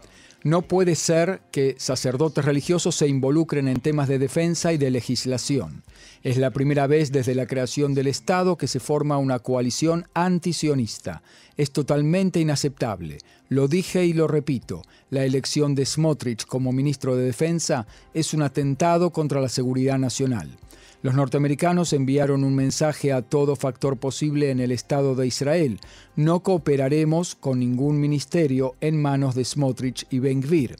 No 0.45 0.63
puede 0.63 0.95
ser 0.95 1.43
que 1.51 1.75
sacerdotes 1.79 2.45
religiosos 2.45 2.95
se 2.95 3.09
involucren 3.09 3.67
en 3.67 3.81
temas 3.81 4.07
de 4.09 4.21
defensa 4.21 4.73
y 4.73 4.79
de 4.79 4.91
legislación. 4.91 5.83
Es 6.23 6.37
la 6.37 6.53
primera 6.53 6.87
vez 6.87 7.11
desde 7.11 7.35
la 7.35 7.47
creación 7.47 7.93
del 7.93 8.07
Estado 8.07 8.57
que 8.57 8.69
se 8.69 8.79
forma 8.79 9.19
una 9.19 9.41
coalición 9.41 10.07
antisionista. 10.15 11.23
Es 11.57 11.73
totalmente 11.73 12.39
inaceptable. 12.39 13.19
Lo 13.49 13.67
dije 13.67 14.07
y 14.07 14.13
lo 14.13 14.29
repito. 14.29 14.83
La 15.11 15.25
elección 15.25 15.75
de 15.75 15.87
Smotrich 15.87 16.47
como 16.47 16.73
ministro 16.73 17.17
de 17.17 17.25
Defensa 17.25 17.87
es 18.15 18.33
un 18.33 18.43
atentado 18.43 19.11
contra 19.11 19.41
la 19.41 19.49
seguridad 19.49 19.99
nacional. 19.99 20.57
Los 21.01 21.15
norteamericanos 21.15 21.93
enviaron 21.93 22.43
un 22.43 22.57
mensaje 22.57 23.13
a 23.13 23.23
todo 23.23 23.55
factor 23.55 23.99
posible 23.99 24.51
en 24.51 24.59
el 24.59 24.73
Estado 24.73 25.15
de 25.15 25.29
Israel. 25.29 25.79
No 26.17 26.41
cooperaremos 26.43 27.37
con 27.37 27.61
ningún 27.61 28.01
ministerio 28.01 28.75
en 28.81 29.01
manos 29.01 29.37
de 29.37 29.45
Smotrich 29.45 30.07
y 30.11 30.19
Ben 30.19 30.43
Gvir. 30.43 30.75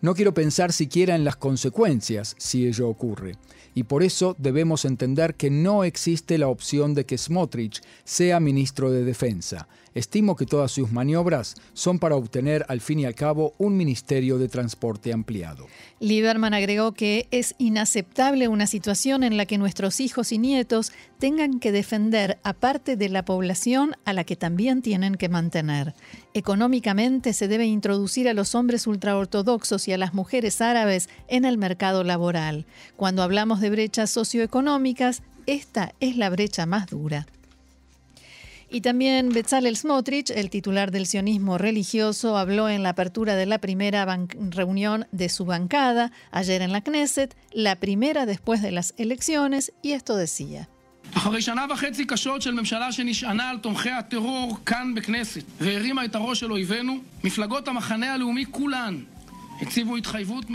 No 0.00 0.14
quiero 0.14 0.32
pensar 0.32 0.72
siquiera 0.72 1.14
en 1.14 1.24
las 1.24 1.36
consecuencias 1.36 2.34
si 2.38 2.66
ello 2.66 2.88
ocurre. 2.88 3.36
Y 3.74 3.82
por 3.82 4.02
eso 4.02 4.34
debemos 4.38 4.86
entender 4.86 5.34
que 5.34 5.50
no 5.50 5.84
existe 5.84 6.38
la 6.38 6.48
opción 6.48 6.94
de 6.94 7.04
que 7.04 7.18
Smotrich 7.18 7.82
sea 8.04 8.40
ministro 8.40 8.90
de 8.90 9.04
Defensa. 9.04 9.68
Estimo 9.94 10.36
que 10.36 10.46
todas 10.46 10.70
sus 10.70 10.92
maniobras 10.92 11.56
son 11.72 11.98
para 11.98 12.14
obtener 12.14 12.64
al 12.68 12.80
fin 12.80 13.00
y 13.00 13.06
al 13.06 13.14
cabo 13.14 13.54
un 13.58 13.76
ministerio 13.76 14.38
de 14.38 14.48
transporte 14.48 15.12
ampliado. 15.12 15.66
Lieberman 15.98 16.54
agregó 16.54 16.92
que 16.92 17.26
es 17.30 17.54
inaceptable 17.58 18.46
una 18.46 18.66
situación 18.66 19.24
en 19.24 19.36
la 19.36 19.46
que 19.46 19.58
nuestros 19.58 19.98
hijos 19.98 20.30
y 20.30 20.38
nietos 20.38 20.92
tengan 21.18 21.58
que 21.58 21.72
defender 21.72 22.38
a 22.44 22.52
parte 22.52 22.96
de 22.96 23.08
la 23.08 23.24
población 23.24 23.96
a 24.04 24.12
la 24.12 24.24
que 24.24 24.36
también 24.36 24.80
tienen 24.80 25.16
que 25.16 25.28
mantener. 25.28 25.94
Económicamente 26.34 27.32
se 27.32 27.48
debe 27.48 27.66
introducir 27.66 28.28
a 28.28 28.34
los 28.34 28.54
hombres 28.54 28.86
ultraortodoxos 28.86 29.88
y 29.88 29.92
a 29.92 29.98
las 29.98 30.14
mujeres 30.14 30.60
árabes 30.60 31.08
en 31.26 31.44
el 31.44 31.58
mercado 31.58 32.04
laboral. 32.04 32.64
Cuando 32.96 33.22
hablamos 33.22 33.60
de 33.60 33.70
brechas 33.70 34.10
socioeconómicas, 34.10 35.22
esta 35.46 35.94
es 35.98 36.16
la 36.16 36.30
brecha 36.30 36.64
más 36.66 36.86
dura. 36.86 37.26
Y 38.69 38.81
también 38.81 39.29
Bezalel 39.29 39.77
Smotrich, 39.77 40.29
el 40.31 40.49
titular 40.49 40.91
del 40.91 41.05
sionismo 41.05 41.57
religioso, 41.57 42.37
habló 42.37 42.69
en 42.69 42.83
la 42.83 42.89
apertura 42.89 43.35
de 43.35 43.45
la 43.45 43.59
primera 43.59 44.05
reunión 44.49 45.05
de 45.11 45.29
su 45.29 45.45
bancada 45.45 46.11
ayer 46.31 46.61
en 46.61 46.71
la 46.71 46.81
Knesset, 46.81 47.35
la 47.51 47.75
primera 47.75 48.25
después 48.25 48.61
de 48.61 48.71
las 48.71 48.93
elecciones, 48.97 49.71
y 49.81 49.91
esto 49.91 50.15
decía. 50.15 50.67
אחרי 51.13 51.41
שנה 51.41 51.65
וחצי 51.69 52.05
קשות 52.05 52.41
של 52.41 52.53
ממשלה 52.53 52.91
שנשענה 52.91 53.49
על 53.49 53.57
תומכי 53.57 53.89
הטרור 53.89 54.57
כאן 54.65 54.95
בכנסת 54.95 55.43
והרימה 55.59 56.05
את 56.05 56.15
הראש 56.15 56.39
של 56.39 56.51
אויבינו, 56.51 56.97
מפלגות 57.23 57.67
המחנה 57.67 58.13
הלאומי 58.13 58.45
כולן 58.51 59.03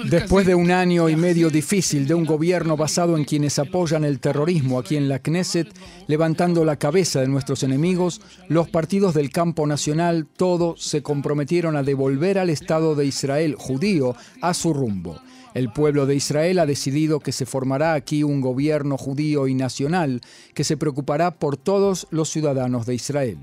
Después 0.05 0.45
de 0.45 0.55
un 0.55 0.71
año 0.71 1.09
y 1.09 1.15
medio 1.15 1.49
difícil 1.49 2.07
de 2.07 2.13
un 2.13 2.25
gobierno 2.25 2.75
basado 2.75 3.17
en 3.17 3.25
quienes 3.25 3.59
apoyan 3.59 4.03
el 4.03 4.19
terrorismo 4.19 4.79
aquí 4.79 4.95
en 4.95 5.07
la 5.09 5.19
Knesset, 5.19 5.67
levantando 6.07 6.65
la 6.65 6.77
cabeza 6.77 7.21
de 7.21 7.27
nuestros 7.27 7.63
enemigos, 7.63 8.21
los 8.47 8.69
partidos 8.69 9.13
del 9.13 9.29
campo 9.31 9.67
nacional 9.67 10.27
todos 10.35 10.81
se 10.81 11.03
comprometieron 11.03 11.75
a 11.75 11.83
devolver 11.83 12.39
al 12.39 12.49
Estado 12.49 12.95
de 12.95 13.05
Israel 13.05 13.55
judío 13.55 14.15
a 14.41 14.53
su 14.53 14.73
rumbo. 14.73 15.19
El 15.55 15.71
pueblo 15.71 16.05
de 16.05 16.15
Israel 16.15 16.59
ha 16.59 16.65
decidido 16.65 17.21
que 17.21 17.31
se 17.31 17.45
formará 17.45 17.93
aquí 17.93 18.23
un 18.23 18.41
gobierno 18.41 18.97
judío 18.97 19.47
y 19.47 19.55
nacional 19.55 20.19
que 20.53 20.65
se 20.65 20.75
preocupará 20.75 21.39
por 21.39 21.55
todos 21.55 22.07
los 22.11 22.29
ciudadanos 22.29 22.85
de 22.85 22.95
Israel. 22.95 23.37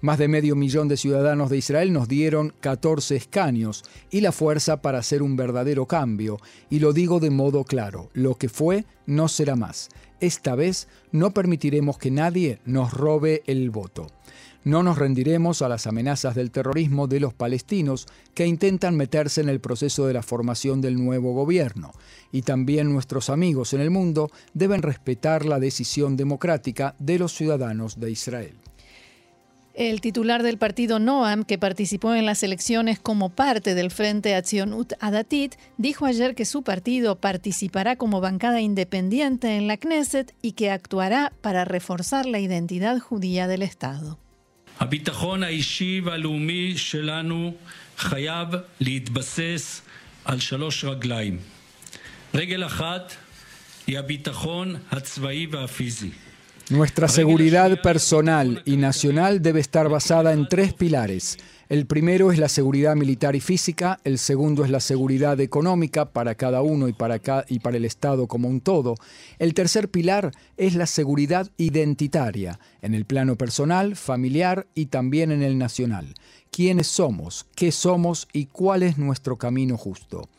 Más 0.00 0.18
de 0.18 0.28
medio 0.28 0.54
millón 0.54 0.86
de 0.86 0.96
ciudadanos 0.96 1.50
de 1.50 1.56
Israel 1.56 1.92
nos 1.92 2.06
dieron 2.06 2.54
14 2.60 3.16
escaños 3.16 3.82
y 4.12 4.20
la 4.20 4.30
fuerza 4.30 4.80
para 4.80 4.98
hacer 4.98 5.24
un 5.24 5.34
verdadero 5.34 5.86
cambio. 5.86 6.38
Y 6.70 6.78
lo 6.78 6.92
digo 6.92 7.18
de 7.18 7.30
modo 7.30 7.64
claro, 7.64 8.10
lo 8.12 8.36
que 8.36 8.48
fue 8.48 8.84
no 9.04 9.26
será 9.26 9.56
más. 9.56 9.88
Esta 10.20 10.54
vez 10.54 10.86
no 11.10 11.32
permitiremos 11.32 11.98
que 11.98 12.12
nadie 12.12 12.60
nos 12.64 12.92
robe 12.92 13.42
el 13.46 13.70
voto. 13.70 14.06
No 14.66 14.82
nos 14.82 14.98
rendiremos 14.98 15.62
a 15.62 15.68
las 15.68 15.86
amenazas 15.86 16.34
del 16.34 16.50
terrorismo 16.50 17.06
de 17.06 17.20
los 17.20 17.32
palestinos 17.32 18.08
que 18.34 18.48
intentan 18.48 18.96
meterse 18.96 19.40
en 19.40 19.48
el 19.48 19.60
proceso 19.60 20.08
de 20.08 20.12
la 20.12 20.24
formación 20.24 20.80
del 20.80 20.96
nuevo 20.96 21.34
gobierno. 21.34 21.92
Y 22.32 22.42
también 22.42 22.92
nuestros 22.92 23.30
amigos 23.30 23.74
en 23.74 23.80
el 23.80 23.92
mundo 23.92 24.28
deben 24.54 24.82
respetar 24.82 25.44
la 25.44 25.60
decisión 25.60 26.16
democrática 26.16 26.96
de 26.98 27.20
los 27.20 27.32
ciudadanos 27.32 28.00
de 28.00 28.10
Israel. 28.10 28.56
El 29.74 30.00
titular 30.00 30.42
del 30.42 30.58
partido 30.58 30.98
Noam, 30.98 31.44
que 31.44 31.58
participó 31.58 32.14
en 32.14 32.26
las 32.26 32.42
elecciones 32.42 32.98
como 32.98 33.28
parte 33.28 33.76
del 33.76 33.92
Frente 33.92 34.36
Ut 34.36 34.94
Adatit, 34.98 35.54
dijo 35.78 36.06
ayer 36.06 36.34
que 36.34 36.44
su 36.44 36.64
partido 36.64 37.20
participará 37.20 37.94
como 37.94 38.20
bancada 38.20 38.60
independiente 38.60 39.54
en 39.56 39.68
la 39.68 39.76
Knesset 39.76 40.34
y 40.42 40.52
que 40.52 40.72
actuará 40.72 41.32
para 41.40 41.64
reforzar 41.64 42.26
la 42.26 42.40
identidad 42.40 42.98
judía 42.98 43.46
del 43.46 43.62
Estado. 43.62 44.18
הביטחון 44.80 45.42
האישי 45.42 46.00
והלאומי 46.04 46.74
שלנו 46.76 47.54
חייב 47.98 48.48
להתבסס 48.80 49.82
על 50.24 50.40
שלוש 50.40 50.84
רגליים. 50.84 51.38
רגל 52.34 52.66
אחת 52.66 53.14
היא 53.86 53.98
הביטחון 53.98 54.76
הצבאי 54.90 55.46
והפיזי. 55.50 56.10
Nuestra 56.68 57.06
seguridad 57.06 57.70
personal 57.80 58.60
y 58.64 58.76
nacional 58.76 59.40
debe 59.40 59.60
estar 59.60 59.88
basada 59.88 60.32
en 60.32 60.48
tres 60.48 60.72
pilares. 60.72 61.38
El 61.68 61.86
primero 61.86 62.30
es 62.30 62.38
la 62.38 62.48
seguridad 62.48 62.94
militar 62.94 63.34
y 63.34 63.40
física, 63.40 63.98
el 64.04 64.18
segundo 64.18 64.64
es 64.64 64.70
la 64.70 64.78
seguridad 64.78 65.40
económica 65.40 66.04
para 66.04 66.36
cada 66.36 66.62
uno 66.62 66.86
y 66.86 66.92
para, 66.92 67.16
el 67.16 67.84
Estado 67.84 68.28
como 68.28 68.46
un 68.48 68.60
todo. 68.60 68.94
El 69.40 69.52
tercer 69.52 69.88
pilar 69.88 70.30
es 70.56 70.76
la 70.76 70.86
seguridad 70.86 71.50
identitaria, 71.56 72.60
en 72.82 72.94
el 72.94 73.04
plano 73.04 73.34
personal, 73.34 73.96
familiar 73.96 74.68
y 74.76 74.86
también 74.86 75.32
en 75.32 75.42
el 75.42 75.58
nacional. 75.58 76.14
Quiénes 76.56 76.86
somos, 76.86 77.44
qué 77.54 77.70
somos 77.70 78.28
y 78.32 78.46
cuál 78.46 78.82
es 78.82 78.96
nuestro 78.96 79.36
camino 79.36 79.76
justo. 79.76 80.30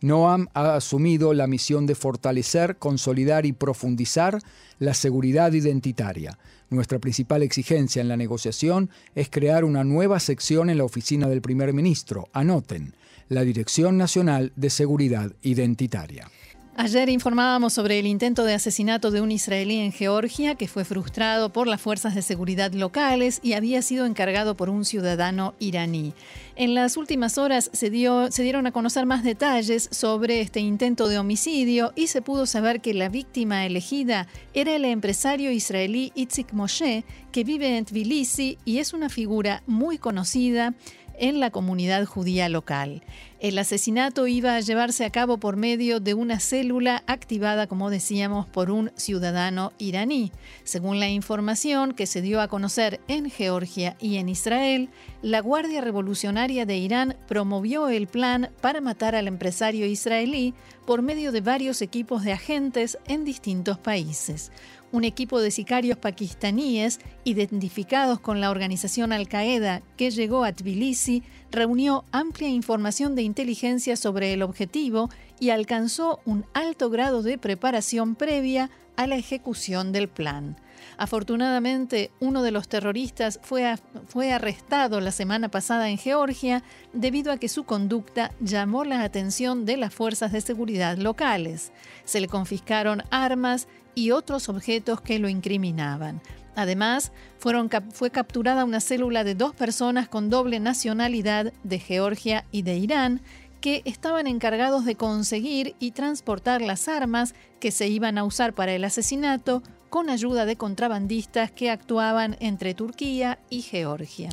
Noam 0.00 0.46
ha 0.54 0.74
asumido 0.74 1.34
la 1.34 1.46
misión 1.46 1.84
de 1.84 1.94
fortalecer, 1.94 2.78
consolidar 2.78 3.44
y 3.44 3.52
profundizar 3.52 4.38
la 4.78 4.94
seguridad 4.94 5.52
identitaria. 5.52 6.38
Nuestra 6.70 6.98
principal 6.98 7.42
exigencia 7.42 8.00
en 8.00 8.08
la 8.08 8.16
negociación 8.16 8.88
es 9.14 9.28
crear 9.28 9.66
una 9.66 9.84
nueva 9.84 10.18
sección 10.18 10.70
en 10.70 10.78
la 10.78 10.84
oficina 10.84 11.28
del 11.28 11.42
primer 11.42 11.74
ministro. 11.74 12.30
Anoten, 12.32 12.94
la 13.28 13.42
Dirección 13.42 13.98
Nacional 13.98 14.54
de 14.56 14.70
Seguridad 14.70 15.32
Identitaria. 15.42 16.30
Ayer 16.78 17.08
informábamos 17.08 17.72
sobre 17.72 17.98
el 17.98 18.06
intento 18.06 18.44
de 18.44 18.52
asesinato 18.52 19.10
de 19.10 19.22
un 19.22 19.32
israelí 19.32 19.78
en 19.78 19.92
Georgia 19.92 20.56
que 20.56 20.68
fue 20.68 20.84
frustrado 20.84 21.50
por 21.50 21.66
las 21.66 21.80
fuerzas 21.80 22.14
de 22.14 22.20
seguridad 22.20 22.70
locales 22.74 23.40
y 23.42 23.54
había 23.54 23.80
sido 23.80 24.04
encargado 24.04 24.58
por 24.58 24.68
un 24.68 24.84
ciudadano 24.84 25.54
iraní. 25.58 26.12
En 26.54 26.74
las 26.74 26.98
últimas 26.98 27.38
horas 27.38 27.70
se, 27.72 27.88
dieron 27.88 28.66
a 28.66 28.72
conocer 28.72 29.06
más 29.06 29.24
detalles 29.24 29.88
sobre 29.90 30.42
este 30.42 30.60
intento 30.60 31.08
de 31.08 31.18
homicidio 31.18 31.94
y 31.96 32.08
se 32.08 32.20
pudo 32.20 32.44
saber 32.44 32.82
que 32.82 32.92
la 32.92 33.08
víctima 33.08 33.64
elegida 33.64 34.26
era 34.52 34.76
el 34.76 34.84
empresario 34.84 35.50
israelí 35.50 36.12
Itzik 36.14 36.52
Moshe, 36.52 37.06
que 37.32 37.42
vive 37.42 37.78
en 37.78 37.86
Tbilisi 37.86 38.58
y 38.66 38.80
es 38.80 38.92
una 38.92 39.08
figura 39.08 39.62
muy 39.66 39.96
conocida 39.96 40.74
en 41.18 41.40
la 41.40 41.50
comunidad 41.50 42.04
judía 42.04 42.48
local. 42.48 43.02
El 43.38 43.58
asesinato 43.58 44.26
iba 44.26 44.56
a 44.56 44.60
llevarse 44.60 45.04
a 45.04 45.10
cabo 45.10 45.36
por 45.36 45.56
medio 45.56 46.00
de 46.00 46.14
una 46.14 46.40
célula 46.40 47.02
activada, 47.06 47.66
como 47.66 47.90
decíamos, 47.90 48.46
por 48.46 48.70
un 48.70 48.90
ciudadano 48.96 49.72
iraní. 49.78 50.32
Según 50.64 51.00
la 51.00 51.08
información 51.08 51.92
que 51.92 52.06
se 52.06 52.22
dio 52.22 52.40
a 52.40 52.48
conocer 52.48 53.00
en 53.08 53.28
Georgia 53.28 53.96
y 54.00 54.16
en 54.16 54.30
Israel, 54.30 54.88
la 55.20 55.40
Guardia 55.40 55.82
Revolucionaria 55.82 56.64
de 56.64 56.78
Irán 56.78 57.16
promovió 57.28 57.88
el 57.88 58.06
plan 58.06 58.50
para 58.62 58.80
matar 58.80 59.14
al 59.14 59.28
empresario 59.28 59.84
israelí 59.84 60.54
por 60.86 61.02
medio 61.02 61.30
de 61.30 61.42
varios 61.42 61.82
equipos 61.82 62.24
de 62.24 62.32
agentes 62.32 62.96
en 63.06 63.24
distintos 63.24 63.78
países 63.78 64.50
un 64.96 65.04
equipo 65.04 65.40
de 65.42 65.50
sicarios 65.50 65.98
pakistaníes 65.98 67.00
identificados 67.24 68.18
con 68.18 68.40
la 68.40 68.50
organización 68.50 69.12
Al-Qaeda 69.12 69.82
que 69.98 70.10
llegó 70.10 70.42
a 70.42 70.52
Tbilisi 70.52 71.22
reunió 71.50 72.06
amplia 72.12 72.48
información 72.48 73.14
de 73.14 73.20
inteligencia 73.20 73.96
sobre 73.96 74.32
el 74.32 74.40
objetivo 74.40 75.10
y 75.38 75.50
alcanzó 75.50 76.20
un 76.24 76.46
alto 76.54 76.88
grado 76.88 77.22
de 77.22 77.36
preparación 77.36 78.14
previa 78.14 78.70
a 78.96 79.06
la 79.06 79.16
ejecución 79.16 79.92
del 79.92 80.08
plan. 80.08 80.56
Afortunadamente, 80.96 82.10
uno 82.20 82.42
de 82.42 82.50
los 82.50 82.68
terroristas 82.68 83.38
fue, 83.42 83.76
fue, 84.08 84.32
arrestado 84.32 85.00
la 85.00 85.12
semana 85.12 85.50
pasada 85.50 85.90
en 85.90 85.98
Georgia 85.98 86.62
debido 86.94 87.32
a 87.32 87.36
que 87.36 87.50
su 87.50 87.64
conducta 87.64 88.32
llamó 88.40 88.84
la 88.84 89.02
atención 89.02 89.66
de 89.66 89.76
las 89.76 89.92
fuerzas 89.92 90.32
de 90.32 90.40
seguridad 90.40 90.96
locales. 90.96 91.72
Se 92.04 92.20
le 92.20 92.28
confiscaron 92.28 93.02
armas 93.10 93.68
y 93.96 94.12
otros 94.12 94.48
objetos 94.48 95.00
que 95.00 95.18
lo 95.18 95.28
incriminaban. 95.28 96.20
Además, 96.54 97.10
fue 97.38 98.10
capturada 98.10 98.64
una 98.64 98.80
célula 98.80 99.24
de 99.24 99.34
dos 99.34 99.54
personas 99.54 100.08
con 100.08 100.30
doble 100.30 100.60
nacionalidad 100.60 101.52
de 101.64 101.78
Georgia 101.80 102.44
y 102.52 102.62
de 102.62 102.76
Irán 102.76 103.20
que 103.60 103.82
estaban 103.84 104.26
encargados 104.26 104.84
de 104.84 104.94
conseguir 104.94 105.74
y 105.80 105.90
transportar 105.90 106.62
las 106.62 106.88
armas 106.88 107.34
que 107.58 107.72
se 107.72 107.88
iban 107.88 108.16
a 108.16 108.24
usar 108.24 108.54
para 108.54 108.72
el 108.74 108.84
asesinato 108.84 109.62
con 109.90 110.10
ayuda 110.10 110.44
de 110.44 110.56
contrabandistas 110.56 111.50
que 111.50 111.70
actuaban 111.70 112.36
entre 112.40 112.74
Turquía 112.74 113.38
y 113.50 113.62
Georgia. 113.62 114.30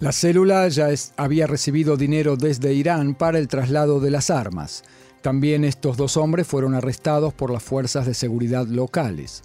La 0.00 0.12
célula 0.12 0.68
ya 0.68 0.88
había 1.16 1.46
recibido 1.46 1.96
dinero 1.96 2.36
desde 2.36 2.74
Irán 2.74 3.14
para 3.14 3.38
el 3.38 3.48
traslado 3.48 4.00
de 4.00 4.10
las 4.10 4.30
armas. 4.30 4.84
También 5.22 5.62
estos 5.62 5.96
dos 5.96 6.16
hombres 6.16 6.48
fueron 6.48 6.74
arrestados 6.74 7.32
por 7.32 7.52
las 7.52 7.62
fuerzas 7.62 8.06
de 8.06 8.14
seguridad 8.14 8.66
locales. 8.66 9.44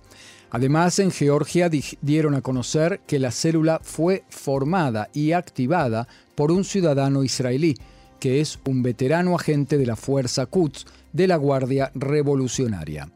Además, 0.49 0.97
en 0.97 1.11
Georgia 1.11 1.69
dieron 2.01 2.33
a 2.33 2.41
conocer 2.41 3.01
que 3.05 3.19
la 3.19 3.31
célula 3.31 3.79
fue 3.83 4.23
formada 4.29 5.09
y 5.13 5.33
activada 5.33 6.07
por 6.33 6.51
un 6.51 6.63
ciudadano 6.63 7.23
israelí, 7.23 7.77
que 8.19 8.41
es 8.41 8.57
un 8.65 8.81
veterano 8.81 9.35
agente 9.35 9.77
de 9.77 9.85
la 9.85 9.95
Fuerza 9.95 10.47
Quds 10.47 10.87
de 11.13 11.27
la 11.27 11.35
Guardia 11.35 11.91
Revolucionaria. 11.93 13.09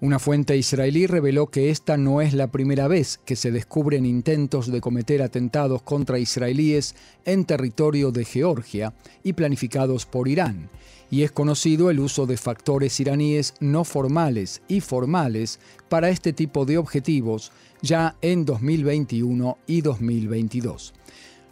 Una 0.00 0.18
fuente 0.18 0.56
israelí 0.56 1.06
reveló 1.06 1.46
que 1.46 1.70
esta 1.70 1.96
no 1.96 2.20
es 2.20 2.34
la 2.34 2.48
primera 2.48 2.88
vez 2.88 3.20
que 3.24 3.36
se 3.36 3.52
descubren 3.52 4.04
intentos 4.04 4.66
de 4.72 4.80
cometer 4.80 5.22
atentados 5.22 5.82
contra 5.82 6.18
israelíes 6.18 6.96
en 7.24 7.44
territorio 7.44 8.10
de 8.10 8.24
Georgia 8.24 8.94
y 9.22 9.34
planificados 9.34 10.04
por 10.04 10.26
Irán 10.26 10.68
y 11.12 11.24
es 11.24 11.30
conocido 11.30 11.90
el 11.90 12.00
uso 12.00 12.24
de 12.24 12.38
factores 12.38 12.98
iraníes 12.98 13.52
no 13.60 13.84
formales 13.84 14.62
y 14.66 14.80
formales 14.80 15.60
para 15.90 16.08
este 16.08 16.32
tipo 16.32 16.64
de 16.64 16.78
objetivos 16.78 17.52
ya 17.82 18.16
en 18.22 18.46
2021 18.46 19.58
y 19.66 19.82
2022. 19.82 20.94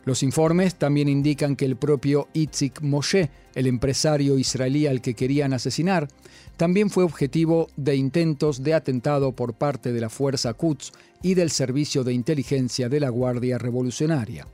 Los 0.07 0.23
informes 0.23 0.76
también 0.76 1.11
indican 1.11 1.57
que 1.57 1.67
el 1.67 1.76
propio 1.76 2.29
Itzik 2.33 2.81
Moshe, 2.81 3.31
el 3.55 3.67
empresario 3.67 4.38
israelí 4.38 4.87
al 4.87 5.03
que 5.03 5.12
querían 5.12 5.53
asesinar, 5.53 6.09
también 6.57 6.88
fue 6.88 7.05
objetivo 7.05 7.68
de 7.77 7.96
intentos 7.96 8.62
de 8.62 8.73
atentado 8.73 9.33
por 9.33 9.53
parte 9.53 9.92
de 9.92 10.01
la 10.01 10.09
Fuerza 10.09 10.55
Quds 10.55 10.92
y 11.23 11.35
del 11.35 11.51
Servicio 11.51 12.03
de 12.03 12.14
Inteligencia 12.14 12.88
de 12.88 13.01
la 13.01 13.11
Guardia 13.11 13.59
Revolucionaria. 13.59 14.46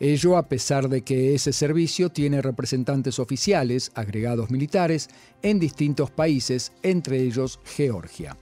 Ello 0.00 0.38
a 0.38 0.48
pesar 0.48 0.88
de 0.88 1.02
que 1.02 1.34
ese 1.34 1.52
servicio 1.52 2.08
tiene 2.08 2.40
representantes 2.40 3.18
oficiales, 3.18 3.92
agregados 3.94 4.50
militares, 4.50 5.10
en 5.42 5.60
distintos 5.60 6.10
países, 6.10 6.72
entre 6.82 7.20
ellos 7.20 7.60
Georgia. 7.76 8.34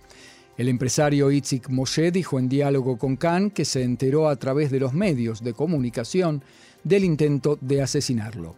El 0.56 0.68
empresario 0.68 1.32
Itzik 1.32 1.68
Moshe 1.68 2.12
dijo 2.12 2.38
en 2.38 2.48
diálogo 2.48 2.96
con 2.96 3.16
Khan 3.16 3.50
que 3.50 3.64
se 3.64 3.82
enteró 3.82 4.28
a 4.28 4.36
través 4.36 4.70
de 4.70 4.78
los 4.78 4.92
medios 4.92 5.42
de 5.42 5.52
comunicación 5.52 6.44
del 6.84 7.02
intento 7.02 7.58
de 7.60 7.82
asesinarlo. 7.82 8.54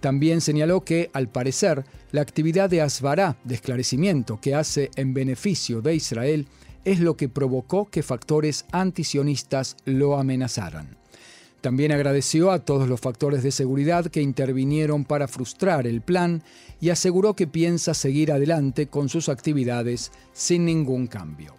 También 0.00 0.40
señaló 0.40 0.80
que, 0.84 1.08
al 1.12 1.28
parecer, 1.28 1.84
la 2.10 2.22
actividad 2.22 2.68
de 2.68 2.80
Asbará, 2.80 3.36
de 3.44 3.54
esclarecimiento 3.54 4.40
que 4.40 4.56
hace 4.56 4.90
en 4.96 5.14
beneficio 5.14 5.82
de 5.82 5.94
Israel, 5.94 6.48
es 6.84 6.98
lo 6.98 7.16
que 7.16 7.28
provocó 7.28 7.86
que 7.90 8.02
factores 8.02 8.64
antisionistas 8.72 9.76
lo 9.84 10.18
amenazaran. 10.18 10.99
También 11.60 11.92
agradeció 11.92 12.50
a 12.50 12.60
todos 12.60 12.88
los 12.88 13.00
factores 13.00 13.42
de 13.42 13.52
seguridad 13.52 14.06
que 14.06 14.22
intervinieron 14.22 15.04
para 15.04 15.28
frustrar 15.28 15.86
el 15.86 16.00
plan 16.00 16.42
y 16.80 16.90
aseguró 16.90 17.34
que 17.34 17.46
piensa 17.46 17.92
seguir 17.92 18.32
adelante 18.32 18.86
con 18.86 19.08
sus 19.08 19.28
actividades 19.28 20.10
sin 20.32 20.64
ningún 20.64 21.06
cambio. 21.06 21.54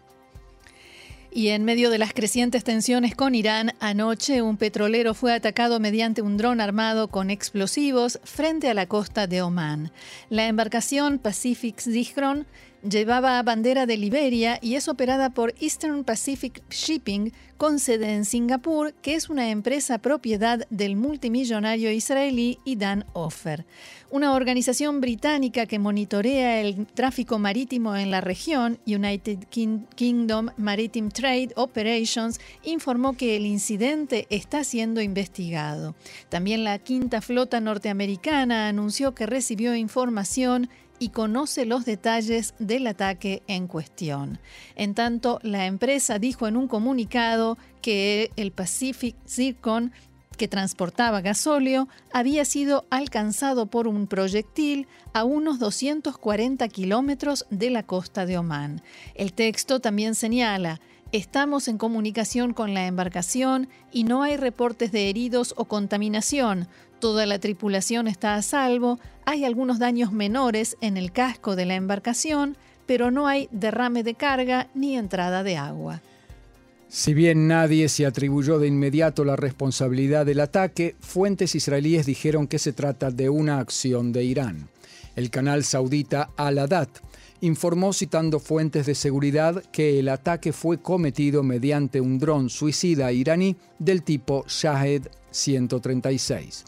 Y 1.34 1.50
en 1.50 1.64
medio 1.64 1.92
de 1.92 1.98
las 1.98 2.12
crecientes 2.12 2.66
tensiones 2.66 3.16
con 3.16 3.36
Irán, 3.36 3.72
anoche 3.80 4.42
un 4.42 4.58
petrolero 4.58 5.14
fue 5.14 5.34
atacado 5.34 5.80
mediante 5.80 6.22
un 6.22 6.36
dron 6.36 6.60
armado 6.60 7.08
con 7.08 7.30
explosivos 7.30 8.20
frente 8.26 8.70
a 8.70 8.74
la 8.74 8.88
costa 8.88 9.28
de 9.28 9.42
Omán. 9.42 9.92
La 10.30 10.48
embarcación 10.48 11.20
Pacific 11.20 11.80
Zichron 11.80 12.48
Llevaba 12.84 13.44
bandera 13.44 13.86
de 13.86 13.96
Liberia 13.96 14.58
y 14.60 14.74
es 14.74 14.88
operada 14.88 15.30
por 15.30 15.54
Eastern 15.62 16.04
Pacific 16.04 16.64
Shipping 16.72 17.32
con 17.56 17.78
sede 17.78 18.16
en 18.16 18.26
Singapur, 18.26 18.96
que 19.04 19.14
es 19.14 19.30
una 19.30 19.52
empresa 19.52 20.00
propiedad 20.00 20.66
del 20.72 20.96
multimillonario 20.96 21.92
israelí 21.92 22.58
Idan 22.66 23.06
Offer. 23.14 23.68
Una 24.10 24.34
organización 24.34 25.00
británica 25.00 25.68
que 25.68 25.78
monitorea 25.78 26.60
el 26.60 26.88
tráfico 26.88 27.38
marítimo 27.38 27.96
en 27.96 28.10
la 28.10 28.20
región, 28.20 28.80
United 28.88 29.38
Kingdom 29.96 30.50
Maritime 30.58 31.12
Trade 31.12 31.50
Operations, 31.56 32.40
informó 32.64 33.14
que 33.14 33.36
el 33.36 33.46
incidente 33.46 34.26
está 34.32 34.64
siendo 34.64 35.02
investigado. 35.02 35.94
También 36.30 36.64
la 36.64 36.80
quinta 36.80 37.22
flota 37.22 37.62
norteamericana 37.62 38.70
anunció 38.70 39.14
que 39.14 39.28
recibió 39.28 39.76
información 39.76 40.68
y 41.02 41.10
conoce 41.10 41.66
los 41.66 41.84
detalles 41.84 42.54
del 42.60 42.86
ataque 42.86 43.42
en 43.48 43.66
cuestión. 43.66 44.38
En 44.76 44.94
tanto, 44.94 45.40
la 45.42 45.66
empresa 45.66 46.20
dijo 46.20 46.48
en 46.48 46.56
un 46.56 46.68
comunicado 46.68 47.58
que 47.82 48.30
el 48.36 48.52
Pacific 48.52 49.16
Zircon 49.28 49.92
que 50.38 50.48
transportaba 50.48 51.22
gasóleo 51.22 51.88
había 52.14 52.46
sido 52.46 52.86
alcanzado 52.92 53.66
por 53.66 53.88
un 53.88 54.06
proyectil 54.06 54.88
a 55.12 55.24
unos 55.24 55.58
240 55.58 56.68
kilómetros 56.68 57.48
de 57.50 57.72
la 57.72 57.82
costa 57.82 58.28
de 58.28 58.38
Omán. 58.38 58.84
El 59.16 59.34
texto 59.34 59.80
también 59.80 60.14
señala, 60.14 60.82
estamos 61.12 61.68
en 61.68 61.80
comunicación 61.80 62.54
con 62.54 62.76
la 62.76 62.86
embarcación 62.86 63.70
y 63.92 64.04
no 64.04 64.22
hay 64.22 64.38
reportes 64.38 64.92
de 64.92 65.10
heridos 65.10 65.56
o 65.58 65.66
contaminación. 65.66 66.68
Toda 67.02 67.26
la 67.26 67.40
tripulación 67.40 68.08
está 68.08 68.36
a 68.36 68.44
salvo, 68.44 69.00
hay 69.26 69.44
algunos 69.44 69.80
daños 69.80 70.12
menores 70.12 70.78
en 70.82 70.98
el 70.98 71.12
casco 71.12 71.56
de 71.56 71.66
la 71.66 71.74
embarcación, 71.74 72.56
pero 72.86 73.10
no 73.10 73.28
hay 73.28 73.50
derrame 73.52 74.04
de 74.04 74.14
carga 74.14 74.68
ni 74.76 74.96
entrada 74.96 75.42
de 75.42 75.58
agua. 75.58 76.00
Si 76.90 77.16
bien 77.16 77.48
nadie 77.48 77.90
se 77.90 78.06
atribuyó 78.06 78.60
de 78.60 78.68
inmediato 78.68 79.26
la 79.26 79.36
responsabilidad 79.36 80.28
del 80.28 80.42
ataque, 80.42 80.96
fuentes 81.00 81.56
israelíes 81.56 82.06
dijeron 82.06 82.46
que 82.46 82.60
se 82.60 82.72
trata 82.72 83.10
de 83.10 83.30
una 83.30 83.58
acción 83.58 84.12
de 84.12 84.24
Irán. 84.24 84.68
El 85.16 85.32
canal 85.32 85.64
saudita 85.64 86.30
Al-Adat 86.38 86.90
informó 87.42 87.94
citando 87.94 88.40
fuentes 88.40 88.86
de 88.86 88.94
seguridad 88.94 89.64
que 89.72 89.98
el 89.98 90.08
ataque 90.08 90.54
fue 90.54 90.78
cometido 90.78 91.42
mediante 91.42 92.00
un 92.00 92.20
dron 92.20 92.52
suicida 92.52 93.12
iraní 93.12 93.56
del 93.80 94.04
tipo 94.04 94.46
Shahed 94.48 95.08
136. 95.32 96.66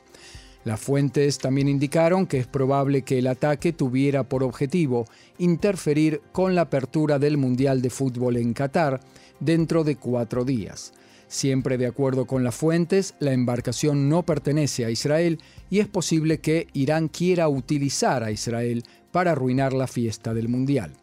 Las 0.64 0.80
fuentes 0.80 1.40
también 1.40 1.68
indicaron 1.68 2.26
que 2.26 2.38
es 2.38 2.48
probable 2.48 3.02
que 3.02 3.20
el 3.20 3.28
ataque 3.28 3.74
tuviera 3.74 4.24
por 4.24 4.44
objetivo 4.44 5.06
interferir 5.38 6.22
con 6.32 6.56
la 6.56 6.62
apertura 6.62 7.20
del 7.20 7.38
Mundial 7.38 7.82
de 7.82 7.90
Fútbol 7.90 8.38
en 8.38 8.54
Qatar 8.54 9.02
dentro 9.40 9.84
de 9.84 9.98
cuatro 9.98 10.46
días. 10.46 10.94
Siempre 11.28 11.78
de 11.78 11.88
acuerdo 11.88 12.28
con 12.28 12.44
las 12.44 12.56
fuentes, 12.56 13.16
la 13.20 13.34
embarcación 13.34 14.08
no 14.08 14.24
pertenece 14.24 14.86
a 14.86 14.92
Israel 14.92 15.40
y 15.70 15.80
es 15.80 15.88
posible 15.88 16.40
que 16.40 16.68
Irán 16.74 17.08
quiera 17.08 17.50
utilizar 17.50 18.24
a 18.24 18.32
Israel 18.32 18.84
para 19.12 19.32
arruinar 19.32 19.74
la 19.74 19.88
fiesta 19.88 20.34
del 20.34 20.48
Mundial. 20.48 20.94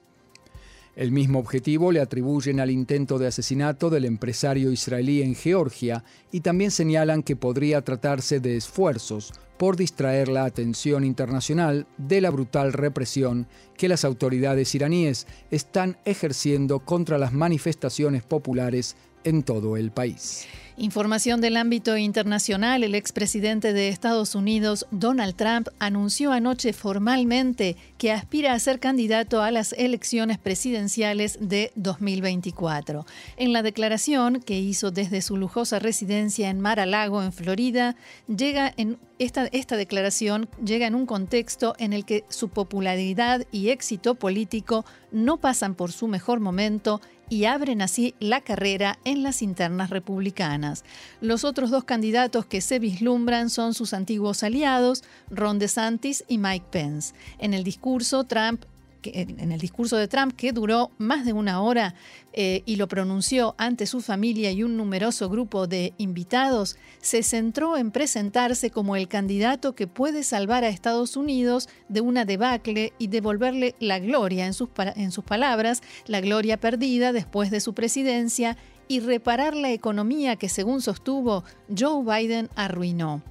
El 0.96 1.12
mismo 1.12 1.38
objetivo 1.38 1.92
le 1.92 2.00
atribuyen 2.00 2.60
al 2.60 2.70
intento 2.70 3.18
de 3.18 3.28
asesinato 3.28 3.90
del 3.90 4.04
empresario 4.04 4.72
israelí 4.72 5.22
en 5.22 5.34
Georgia 5.34 6.04
y 6.32 6.40
también 6.40 6.70
señalan 6.70 7.22
que 7.22 7.36
podría 7.36 7.82
tratarse 7.82 8.40
de 8.40 8.56
esfuerzos 8.56 9.32
por 9.56 9.76
distraer 9.76 10.28
la 10.28 10.46
atención 10.46 11.04
internacional 11.04 11.86
de 11.98 12.20
la 12.20 12.30
brutal 12.30 12.72
represión 12.72 13.46
que 13.76 13.88
las 13.88 14.04
autoridades 14.04 14.74
iraníes 14.74 15.26
están 15.50 15.98
ejerciendo 16.04 16.80
contra 16.80 17.18
las 17.18 17.32
manifestaciones 17.32 18.22
populares 18.22 18.96
en 19.24 19.42
todo 19.42 19.76
el 19.76 19.90
país. 19.90 20.46
Información 20.80 21.42
del 21.42 21.58
ámbito 21.58 21.98
internacional. 21.98 22.82
El 22.82 22.94
expresidente 22.94 23.74
de 23.74 23.90
Estados 23.90 24.34
Unidos, 24.34 24.86
Donald 24.90 25.36
Trump, 25.36 25.68
anunció 25.78 26.32
anoche 26.32 26.72
formalmente 26.72 27.76
que 27.98 28.12
aspira 28.12 28.54
a 28.54 28.58
ser 28.58 28.80
candidato 28.80 29.42
a 29.42 29.50
las 29.50 29.74
elecciones 29.74 30.38
presidenciales 30.38 31.36
de 31.38 31.70
2024. 31.74 33.04
En 33.36 33.52
la 33.52 33.62
declaración 33.62 34.40
que 34.40 34.58
hizo 34.58 34.90
desde 34.90 35.20
su 35.20 35.36
lujosa 35.36 35.80
residencia 35.80 36.48
en 36.48 36.60
Mar-a-Lago, 36.60 37.22
en 37.22 37.34
Florida, 37.34 37.94
llega 38.26 38.72
en 38.78 38.96
esta, 39.18 39.48
esta, 39.52 39.76
declaración 39.76 40.48
llega 40.64 40.86
en 40.86 40.94
un 40.94 41.04
contexto 41.04 41.74
en 41.78 41.92
el 41.92 42.06
que 42.06 42.24
su 42.30 42.48
popularidad 42.48 43.46
y 43.52 43.68
éxito 43.68 44.14
político 44.14 44.86
no 45.12 45.36
pasan 45.36 45.74
por 45.74 45.92
su 45.92 46.08
mejor 46.08 46.40
momento 46.40 47.02
y 47.30 47.46
abren 47.46 47.80
así 47.80 48.14
la 48.18 48.42
carrera 48.42 48.98
en 49.04 49.22
las 49.22 49.40
internas 49.40 49.88
republicanas. 49.88 50.84
Los 51.22 51.44
otros 51.44 51.70
dos 51.70 51.84
candidatos 51.84 52.44
que 52.44 52.60
se 52.60 52.78
vislumbran 52.78 53.48
son 53.48 53.72
sus 53.72 53.94
antiguos 53.94 54.42
aliados, 54.42 55.04
Ron 55.30 55.58
DeSantis 55.58 56.24
y 56.28 56.36
Mike 56.36 56.66
Pence. 56.70 57.14
En 57.38 57.54
el 57.54 57.64
discurso, 57.64 58.24
Trump 58.24 58.64
en 59.04 59.52
el 59.52 59.60
discurso 59.60 59.96
de 59.96 60.08
Trump, 60.08 60.34
que 60.36 60.52
duró 60.52 60.90
más 60.98 61.24
de 61.24 61.32
una 61.32 61.62
hora 61.62 61.94
eh, 62.32 62.62
y 62.64 62.76
lo 62.76 62.86
pronunció 62.86 63.54
ante 63.58 63.86
su 63.86 64.00
familia 64.00 64.52
y 64.52 64.62
un 64.62 64.76
numeroso 64.76 65.28
grupo 65.28 65.66
de 65.66 65.94
invitados, 65.98 66.76
se 67.00 67.22
centró 67.22 67.76
en 67.76 67.90
presentarse 67.90 68.70
como 68.70 68.96
el 68.96 69.08
candidato 69.08 69.74
que 69.74 69.86
puede 69.86 70.22
salvar 70.22 70.64
a 70.64 70.68
Estados 70.68 71.16
Unidos 71.16 71.68
de 71.88 72.00
una 72.00 72.24
debacle 72.24 72.92
y 72.98 73.08
devolverle 73.08 73.74
la 73.80 73.98
gloria, 73.98 74.46
en 74.46 74.54
sus, 74.54 74.68
en 74.96 75.10
sus 75.10 75.24
palabras, 75.24 75.82
la 76.06 76.20
gloria 76.20 76.58
perdida 76.58 77.12
después 77.12 77.50
de 77.50 77.60
su 77.60 77.74
presidencia 77.74 78.56
y 78.86 78.98
reparar 79.00 79.54
la 79.54 79.70
economía 79.70 80.34
que, 80.36 80.48
según 80.48 80.82
sostuvo, 80.82 81.44
Joe 81.76 82.04
Biden 82.04 82.48
arruinó. 82.56 83.22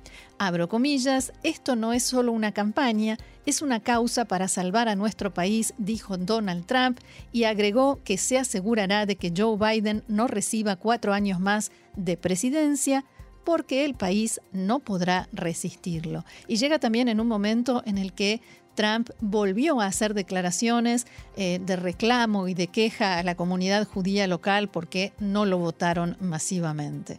Abro 0.41 0.69
comillas, 0.69 1.33
esto 1.43 1.75
no 1.75 1.91
es 1.91 2.03
solo 2.03 2.31
una 2.31 2.53
campaña, 2.53 3.17
es 3.45 3.61
una 3.61 3.81
causa 3.81 4.23
para 4.23 4.47
salvar 4.47 4.87
a 4.87 4.95
nuestro 4.95 5.33
país, 5.33 5.73
dijo 5.77 6.15
Donald 6.15 6.65
Trump, 6.65 6.97
y 7.33 7.43
agregó 7.43 7.99
que 8.05 8.17
se 8.17 8.37
asegurará 8.37 9.05
de 9.05 9.17
que 9.17 9.33
Joe 9.35 9.57
Biden 9.57 10.01
no 10.07 10.27
reciba 10.27 10.77
cuatro 10.77 11.11
años 11.11 11.41
más 11.41 11.73
de 11.97 12.15
presidencia 12.15 13.03
porque 13.43 13.83
el 13.83 13.95
país 13.95 14.39
no 14.53 14.79
podrá 14.79 15.27
resistirlo. 15.33 16.23
Y 16.47 16.55
llega 16.55 16.79
también 16.79 17.09
en 17.09 17.19
un 17.19 17.27
momento 17.27 17.83
en 17.85 17.97
el 17.97 18.13
que 18.13 18.41
Trump 18.75 19.09
volvió 19.19 19.81
a 19.81 19.87
hacer 19.87 20.13
declaraciones 20.13 21.05
eh, 21.35 21.59
de 21.61 21.75
reclamo 21.75 22.47
y 22.47 22.53
de 22.53 22.67
queja 22.67 23.17
a 23.17 23.23
la 23.23 23.35
comunidad 23.35 23.85
judía 23.85 24.25
local 24.25 24.69
porque 24.69 25.11
no 25.19 25.45
lo 25.45 25.57
votaron 25.57 26.15
masivamente. 26.21 27.17